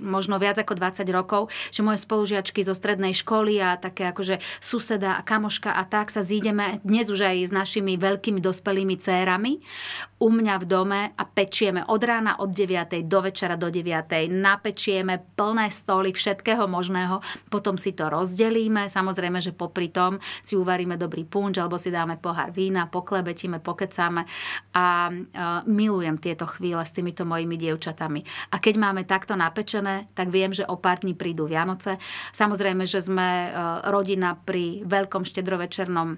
možno 0.00 0.40
viac 0.40 0.56
ako 0.56 0.72
20 0.72 1.04
rokov, 1.12 1.52
že 1.68 1.84
moje 1.84 2.00
spolužiačky 2.00 2.64
zo 2.64 2.72
strednej 2.72 3.12
školy 3.12 3.60
a 3.60 3.76
také 3.76 4.08
akože 4.08 4.40
suseda 4.56 5.20
a 5.20 5.22
kamoška 5.22 5.76
a 5.76 5.84
tak 5.84 6.08
sa 6.08 6.24
zídeme 6.24 6.80
dnes 6.80 7.12
už 7.12 7.28
aj 7.28 7.36
s 7.44 7.52
našimi 7.52 8.00
veľkými 8.00 8.40
dospelými 8.40 8.96
cérami 8.96 9.60
u 10.16 10.32
mňa 10.32 10.54
v 10.56 10.64
dome 10.64 11.00
a 11.12 11.22
pečieme 11.28 11.84
od 11.84 12.00
rána 12.00 12.40
od 12.40 12.48
9. 12.56 13.04
do 13.04 13.20
večera 13.20 13.60
do 13.60 13.68
9. 13.68 14.32
Napečieme 14.32 15.20
plné 15.36 15.68
stoly 15.68 16.16
všetkého 16.16 16.64
možného, 16.64 17.20
potom 17.52 17.76
si 17.76 17.92
to 17.92 18.08
rozdelíme, 18.08 18.88
samozrejme, 18.88 19.44
že 19.44 19.52
popri 19.52 19.92
tom 19.92 20.16
si 20.40 20.56
uvaríme 20.56 20.96
dobrý 20.96 21.28
punč 21.28 21.60
alebo 21.60 21.76
si 21.76 21.92
dáme 21.92 22.16
pohár 22.16 22.48
vína, 22.48 22.88
poklebetíme, 22.88 23.60
pokecáme 23.60 24.24
a 24.72 25.12
uh, 25.12 25.60
milujem 25.68 26.16
tieto 26.16 26.48
chvíle 26.48 26.80
s 26.80 26.96
týmito 26.96 27.25
mojimi 27.26 27.58
dievčatami. 27.58 28.22
A 28.54 28.62
keď 28.62 28.74
máme 28.78 29.02
takto 29.02 29.34
napečené, 29.34 30.06
tak 30.14 30.30
viem, 30.30 30.54
že 30.54 30.64
o 30.64 30.78
pár 30.78 31.02
dní 31.02 31.18
prídu 31.18 31.50
Vianoce. 31.50 31.98
Samozrejme, 32.30 32.86
že 32.86 33.02
sme 33.02 33.28
e, 33.46 33.48
rodina 33.90 34.38
pri 34.38 34.86
veľkom 34.86 35.26
štedrovečernom 35.26 36.16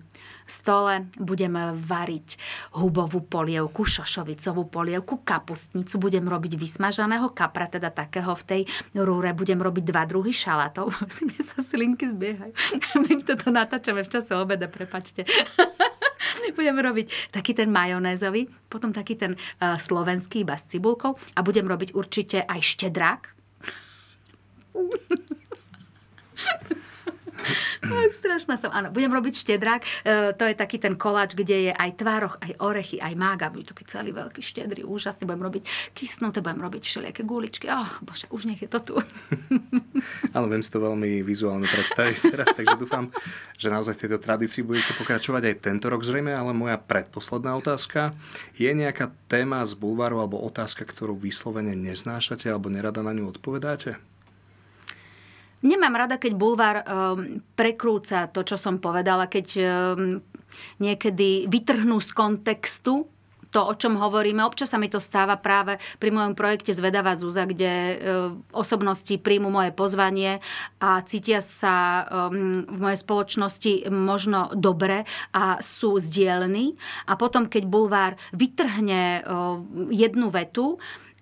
stole. 0.48 1.08
Budeme 1.20 1.76
variť 1.76 2.40
hubovú 2.80 3.22
polievku, 3.28 3.84
šošovicovú 3.84 4.66
polievku, 4.72 5.20
kapustnicu. 5.22 6.00
Budem 6.00 6.24
robiť 6.24 6.56
vysmažaného 6.56 7.30
kapra, 7.36 7.68
teda 7.68 7.92
takého 7.92 8.32
v 8.32 8.42
tej 8.44 8.62
rúre. 8.96 9.36
Budem 9.36 9.60
robiť 9.60 9.84
dva 9.84 10.08
druhy 10.08 10.32
šalátov. 10.32 10.88
Mne 11.28 11.40
sa 11.44 11.60
slinky 11.60 12.08
zbiehajú. 12.08 12.52
My 13.04 13.12
toto 13.22 13.52
natáčame 13.52 14.02
v 14.02 14.10
čase 14.10 14.32
obeda, 14.34 14.66
prepačte. 14.66 15.28
budem 16.52 16.78
robiť 16.78 17.34
taký 17.34 17.54
ten 17.54 17.72
majonézový, 17.72 18.48
potom 18.68 18.92
taký 18.92 19.14
ten 19.16 19.34
uh, 19.34 19.76
slovenský 19.76 20.42
iba 20.46 20.56
s 20.56 20.68
cibulkou 20.68 21.16
a 21.36 21.40
budem 21.44 21.66
robiť 21.66 21.94
určite 21.94 22.44
aj 22.44 22.60
štedrák. 22.62 23.22
Tak 27.78 28.10
strašná 28.14 28.54
som. 28.58 28.70
Áno, 28.74 28.90
budem 28.90 29.10
robiť 29.10 29.34
štedrák. 29.34 29.82
E, 29.82 29.88
to 30.34 30.44
je 30.44 30.54
taký 30.58 30.82
ten 30.82 30.98
koláč, 30.98 31.38
kde 31.38 31.70
je 31.70 31.72
aj 31.72 31.90
tvároch, 32.00 32.36
aj 32.42 32.58
orechy, 32.58 32.98
aj 32.98 33.14
mága. 33.14 33.52
Bude 33.52 33.66
taký 33.66 33.86
celý 33.86 34.10
veľký, 34.10 34.42
štedrý, 34.42 34.82
úžasný. 34.82 35.24
Budem 35.24 35.46
robiť 35.46 35.62
kysnuté, 35.94 36.42
budem 36.42 36.62
robiť 36.62 36.82
všelijaké 36.82 37.22
guličky. 37.22 37.70
Oh, 37.70 37.88
bože, 38.02 38.26
už 38.34 38.50
nech 38.50 38.60
je 38.60 38.70
to 38.70 38.80
tu. 38.82 38.94
Áno, 40.36 40.46
viem 40.50 40.62
si 40.62 40.70
to 40.70 40.82
veľmi 40.82 41.22
vizuálne 41.22 41.66
predstaviť 41.66 42.16
teraz, 42.34 42.48
takže 42.54 42.74
dúfam, 42.80 43.10
že 43.54 43.68
naozaj 43.70 43.94
v 43.94 44.02
tejto 44.06 44.18
tradícii 44.18 44.66
budete 44.66 44.92
pokračovať 44.98 45.42
aj 45.52 45.54
tento 45.62 45.86
rok 45.88 46.02
zrejme, 46.02 46.34
ale 46.34 46.50
moja 46.54 46.76
predposledná 46.80 47.54
otázka. 47.54 48.14
Je 48.58 48.70
nejaká 48.70 49.14
téma 49.30 49.62
z 49.62 49.78
bulváru 49.78 50.18
alebo 50.18 50.42
otázka, 50.42 50.82
ktorú 50.82 51.14
vyslovene 51.18 51.76
neznášate 51.78 52.50
alebo 52.50 52.72
nerada 52.72 53.04
na 53.04 53.14
ňu 53.14 53.30
odpovedáte? 53.30 54.07
Nemám 55.58 55.94
rada, 56.06 56.22
keď 56.22 56.32
bulvár 56.38 56.76
um, 56.82 57.42
prekrúca 57.58 58.30
to, 58.30 58.46
čo 58.46 58.54
som 58.54 58.78
povedala, 58.78 59.26
keď 59.26 59.46
um, 59.58 60.22
niekedy 60.78 61.50
vytrhnú 61.50 61.98
z 61.98 62.10
kontextu 62.14 63.10
to, 63.48 63.60
o 63.64 63.74
čom 63.74 63.96
hovoríme. 63.96 64.44
Občas 64.44 64.72
sa 64.72 64.78
mi 64.80 64.92
to 64.92 65.00
stáva 65.00 65.40
práve 65.40 65.80
pri 65.96 66.12
mojom 66.12 66.36
projekte 66.36 66.76
Zvedavá 66.76 67.16
Zúza, 67.16 67.48
kde 67.48 67.64
e, 67.64 67.94
osobnosti 68.52 69.16
príjmu 69.16 69.48
moje 69.48 69.72
pozvanie 69.72 70.44
a 70.84 71.00
cítia 71.00 71.40
sa 71.40 72.04
v 72.68 72.76
mojej 72.76 73.00
spoločnosti 73.00 73.72
možno 73.88 74.52
dobre 74.52 75.08
a 75.32 75.56
sú 75.64 75.96
zdielní. 75.96 76.76
A 77.08 77.16
potom, 77.16 77.48
keď 77.48 77.64
bulvár 77.64 78.12
vytrhne 78.36 79.24
jednu 79.88 80.28
vetu, 80.28 80.76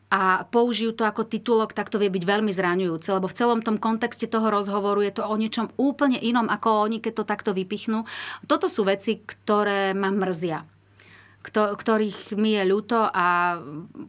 a 0.07 0.47
použijú 0.47 0.95
to 0.95 1.03
ako 1.03 1.27
titulok, 1.27 1.75
tak 1.75 1.91
to 1.91 1.99
vie 1.99 2.07
byť 2.07 2.23
veľmi 2.23 2.53
zraňujúce, 2.55 3.11
lebo 3.11 3.27
v 3.27 3.39
celom 3.39 3.61
tom 3.63 3.75
kontexte 3.75 4.31
toho 4.31 4.47
rozhovoru 4.47 5.03
je 5.03 5.19
to 5.19 5.27
o 5.27 5.35
niečom 5.35 5.67
úplne 5.75 6.23
inom, 6.23 6.47
ako 6.47 6.87
oni, 6.87 7.03
keď 7.03 7.23
to 7.23 7.25
takto 7.27 7.51
vypichnú. 7.51 8.07
Toto 8.47 8.71
sú 8.71 8.87
veci, 8.87 9.19
ktoré 9.19 9.95
ma 9.99 10.15
mrzia 10.15 10.63
ktorých 11.55 12.35
mi 12.35 12.59
je 12.59 12.63
ľúto 12.67 13.07
a 13.07 13.59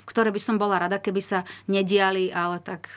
ktoré 0.09 0.33
by 0.33 0.41
som 0.41 0.57
bola 0.57 0.81
rada, 0.81 0.97
keby 0.97 1.21
sa 1.21 1.45
nediali, 1.69 2.33
ale 2.33 2.57
tak... 2.65 2.89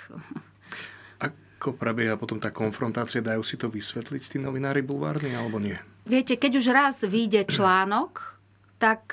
Ako 1.21 1.77
prebieha 1.77 2.17
potom 2.17 2.41
tá 2.41 2.49
konfrontácia? 2.49 3.21
Dajú 3.21 3.45
si 3.45 3.61
to 3.61 3.69
vysvetliť 3.69 4.23
tí 4.25 4.37
novinári 4.41 4.81
bulvárni, 4.81 5.37
alebo 5.37 5.61
nie? 5.61 5.77
Viete, 6.09 6.41
keď 6.41 6.53
už 6.57 6.67
raz 6.73 7.05
vyjde 7.05 7.45
článok, 7.45 8.41
tak 8.81 9.13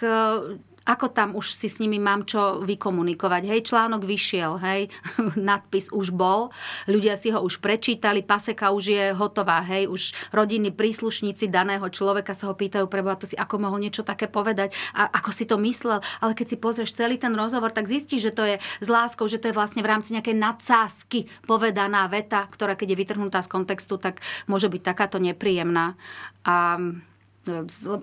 ako 0.88 1.12
tam 1.12 1.36
už 1.36 1.52
si 1.52 1.68
s 1.68 1.84
nimi 1.84 2.00
mám 2.00 2.24
čo 2.24 2.64
vykomunikovať. 2.64 3.44
Hej, 3.52 3.68
článok 3.68 4.08
vyšiel, 4.08 4.56
hej, 4.64 4.88
nadpis 5.50 5.92
už 5.92 6.16
bol, 6.16 6.50
ľudia 6.88 7.20
si 7.20 7.36
ho 7.36 7.44
už 7.44 7.60
prečítali, 7.60 8.24
paseka 8.24 8.72
už 8.72 8.84
je 8.88 9.06
hotová, 9.12 9.60
hej, 9.68 9.92
už 9.92 10.16
rodinní 10.32 10.72
príslušníci 10.72 11.52
daného 11.52 11.84
človeka 11.92 12.32
sa 12.32 12.48
ho 12.48 12.56
pýtajú, 12.56 12.88
preboha, 12.88 13.20
to 13.20 13.28
si 13.28 13.36
ako 13.36 13.60
mohol 13.60 13.84
niečo 13.84 14.08
také 14.08 14.32
povedať 14.32 14.72
a 14.96 15.12
ako 15.12 15.30
si 15.36 15.44
to 15.44 15.60
myslel, 15.60 16.00
ale 16.24 16.32
keď 16.32 16.56
si 16.56 16.58
pozrieš 16.58 16.96
celý 16.96 17.20
ten 17.20 17.36
rozhovor, 17.36 17.76
tak 17.76 17.92
zistíš, 17.92 18.32
že 18.32 18.36
to 18.36 18.44
je 18.48 18.56
s 18.58 18.88
láskou, 18.88 19.28
že 19.28 19.44
to 19.44 19.52
je 19.52 19.58
vlastne 19.58 19.84
v 19.84 19.92
rámci 19.92 20.16
nejakej 20.16 20.40
nadsázky 20.40 21.20
povedaná 21.44 22.08
veta, 22.08 22.48
ktorá 22.48 22.80
keď 22.80 22.96
je 22.96 23.00
vytrhnutá 23.04 23.44
z 23.44 23.52
kontextu, 23.52 24.00
tak 24.00 24.24
môže 24.48 24.72
byť 24.72 24.82
takáto 24.82 25.18
nepríjemná. 25.20 26.00
A 26.48 26.80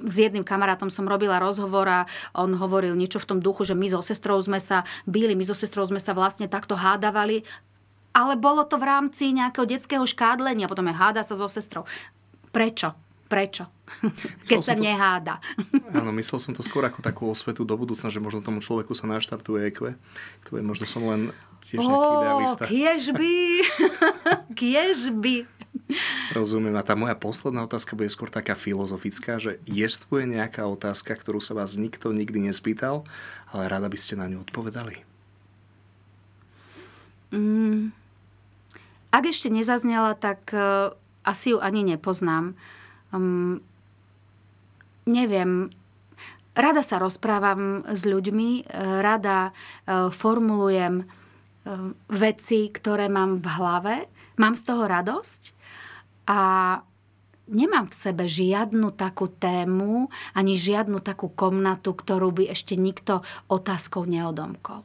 s 0.04 0.16
jedným 0.16 0.42
kamarátom 0.42 0.88
som 0.88 1.09
robila 1.09 1.38
rozhovor 1.38 1.87
a 1.87 2.00
on 2.35 2.57
hovoril 2.57 2.96
niečo 2.96 3.20
v 3.20 3.28
tom 3.28 3.38
duchu, 3.38 3.68
že 3.68 3.76
my 3.76 3.87
so 3.90 4.00
sestrou 4.00 4.40
sme 4.40 4.59
sa 4.59 4.83
byli, 5.04 5.37
my 5.37 5.44
so 5.44 5.57
sestrou 5.57 5.85
sme 5.85 6.00
sa 6.00 6.16
vlastne 6.16 6.48
takto 6.48 6.74
hádavali, 6.74 7.44
ale 8.14 8.38
bolo 8.38 8.62
to 8.64 8.78
v 8.78 8.87
rámci 8.87 9.35
nejakého 9.35 9.66
detského 9.66 10.07
škádlenia, 10.07 10.70
potom 10.70 10.87
je 10.87 10.94
háda 10.94 11.26
sa 11.26 11.35
so 11.35 11.50
sestrou. 11.50 11.83
Prečo? 12.54 12.94
Prečo? 13.24 13.66
Keď 14.46 14.61
sa 14.62 14.78
to, 14.78 14.85
neháda. 14.85 15.42
Áno, 15.90 16.14
myslel 16.14 16.38
som 16.38 16.52
to 16.54 16.62
skôr 16.62 16.87
ako 16.87 17.02
takú 17.02 17.26
osvetu 17.26 17.66
do 17.66 17.74
budúcna, 17.74 18.12
že 18.12 18.22
možno 18.22 18.44
tomu 18.44 18.62
človeku 18.62 18.94
sa 18.94 19.11
naštartuje. 19.11 19.74
To 20.46 20.50
je 20.54 20.62
možno 20.62 20.87
som 20.87 21.02
len 21.09 21.35
tiež 21.64 21.83
nejaký 21.83 22.07
oh, 22.07 22.20
idealista. 22.20 22.62
Kiež 22.68 23.02
by. 23.16 23.35
kiež 24.61 24.98
by. 25.16 25.35
Rozumiem. 26.33 26.75
A 26.81 26.87
tá 26.87 26.97
moja 26.97 27.12
posledná 27.12 27.62
otázka 27.68 27.92
bude 27.92 28.09
skôr 28.09 28.33
taká 28.33 28.57
filozofická, 28.57 29.37
že 29.37 29.61
jestvuje 29.68 30.25
nejaká 30.25 30.64
otázka, 30.64 31.12
ktorú 31.12 31.38
sa 31.38 31.53
vás 31.53 31.77
nikto 31.77 32.11
nikdy 32.11 32.49
nespýtal, 32.49 33.05
ale 33.53 33.68
rada 33.68 33.92
by 33.92 33.99
ste 34.01 34.16
na 34.16 34.27
ňu 34.33 34.49
odpovedali? 34.49 35.05
Mm, 37.35 37.92
ak 39.12 39.25
ešte 39.29 39.53
nezaznela, 39.53 40.16
tak 40.16 40.49
uh, 40.57 40.97
asi 41.27 41.53
ju 41.53 41.59
ani 41.61 41.85
nepoznám. 41.85 42.57
Um, 43.12 43.61
neviem, 45.05 45.68
rada 46.57 46.81
sa 46.81 46.97
rozprávam 46.97 47.85
s 47.85 48.09
ľuďmi, 48.09 48.51
e, 48.62 48.83
rada 49.03 49.51
uh, 49.51 50.09
formulujem 50.09 51.05
veci, 52.12 52.68
ktoré 52.68 53.09
mám 53.09 53.40
v 53.40 53.49
hlave, 53.57 53.94
mám 54.37 54.53
z 54.53 54.68
toho 54.68 54.85
radosť 54.85 55.54
a 56.24 56.40
nemám 57.48 57.88
v 57.88 57.94
sebe 57.94 58.24
žiadnu 58.24 58.96
takú 58.96 59.28
tému, 59.28 60.08
ani 60.32 60.56
žiadnu 60.56 61.00
takú 61.04 61.28
komnatu, 61.32 61.92
ktorú 61.92 62.32
by 62.32 62.44
ešte 62.52 62.76
nikto 62.76 63.20
otázkou 63.48 64.08
neodomkol. 64.08 64.84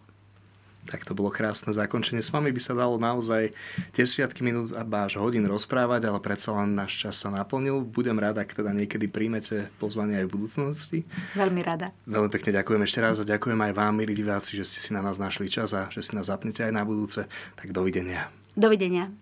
Tak 0.89 1.05
to 1.05 1.13
bolo 1.13 1.29
krásne 1.29 1.69
zakončenie. 1.69 2.17
S 2.17 2.33
vami 2.33 2.49
by 2.49 2.57
sa 2.57 2.73
dalo 2.73 2.97
naozaj 2.97 3.53
desiatky 3.93 4.41
minút 4.41 4.73
a 4.73 4.81
až 5.05 5.21
hodín 5.21 5.45
rozprávať, 5.45 6.09
ale 6.09 6.17
predsa 6.17 6.49
len 6.57 6.73
náš 6.73 6.97
čas 6.97 7.21
sa 7.21 7.29
naplnil. 7.29 7.85
Budem 7.85 8.17
rada, 8.17 8.41
ak 8.41 8.57
teda 8.57 8.73
niekedy 8.73 9.05
príjmete 9.05 9.69
pozvanie 9.77 10.17
aj 10.17 10.25
v 10.25 10.33
budúcnosti. 10.33 10.99
Veľmi 11.37 11.61
rada. 11.61 11.93
Veľmi 12.09 12.33
pekne 12.33 12.57
ďakujem 12.57 12.81
ešte 12.89 12.99
raz 13.05 13.21
a 13.21 13.29
ďakujem 13.29 13.59
aj 13.69 13.73
vám, 13.77 13.93
milí 14.01 14.17
diváci, 14.17 14.57
že 14.57 14.65
ste 14.65 14.81
si 14.81 14.89
na 14.97 15.05
nás 15.05 15.21
našli 15.21 15.45
čas 15.45 15.77
a 15.77 15.93
že 15.93 16.01
si 16.01 16.17
nás 16.17 16.25
zapnete 16.25 16.65
aj 16.65 16.73
na 16.73 16.81
budúce. 16.81 17.29
Tak 17.53 17.69
dovidenia. 17.69 18.33
Dovidenia. 18.57 19.13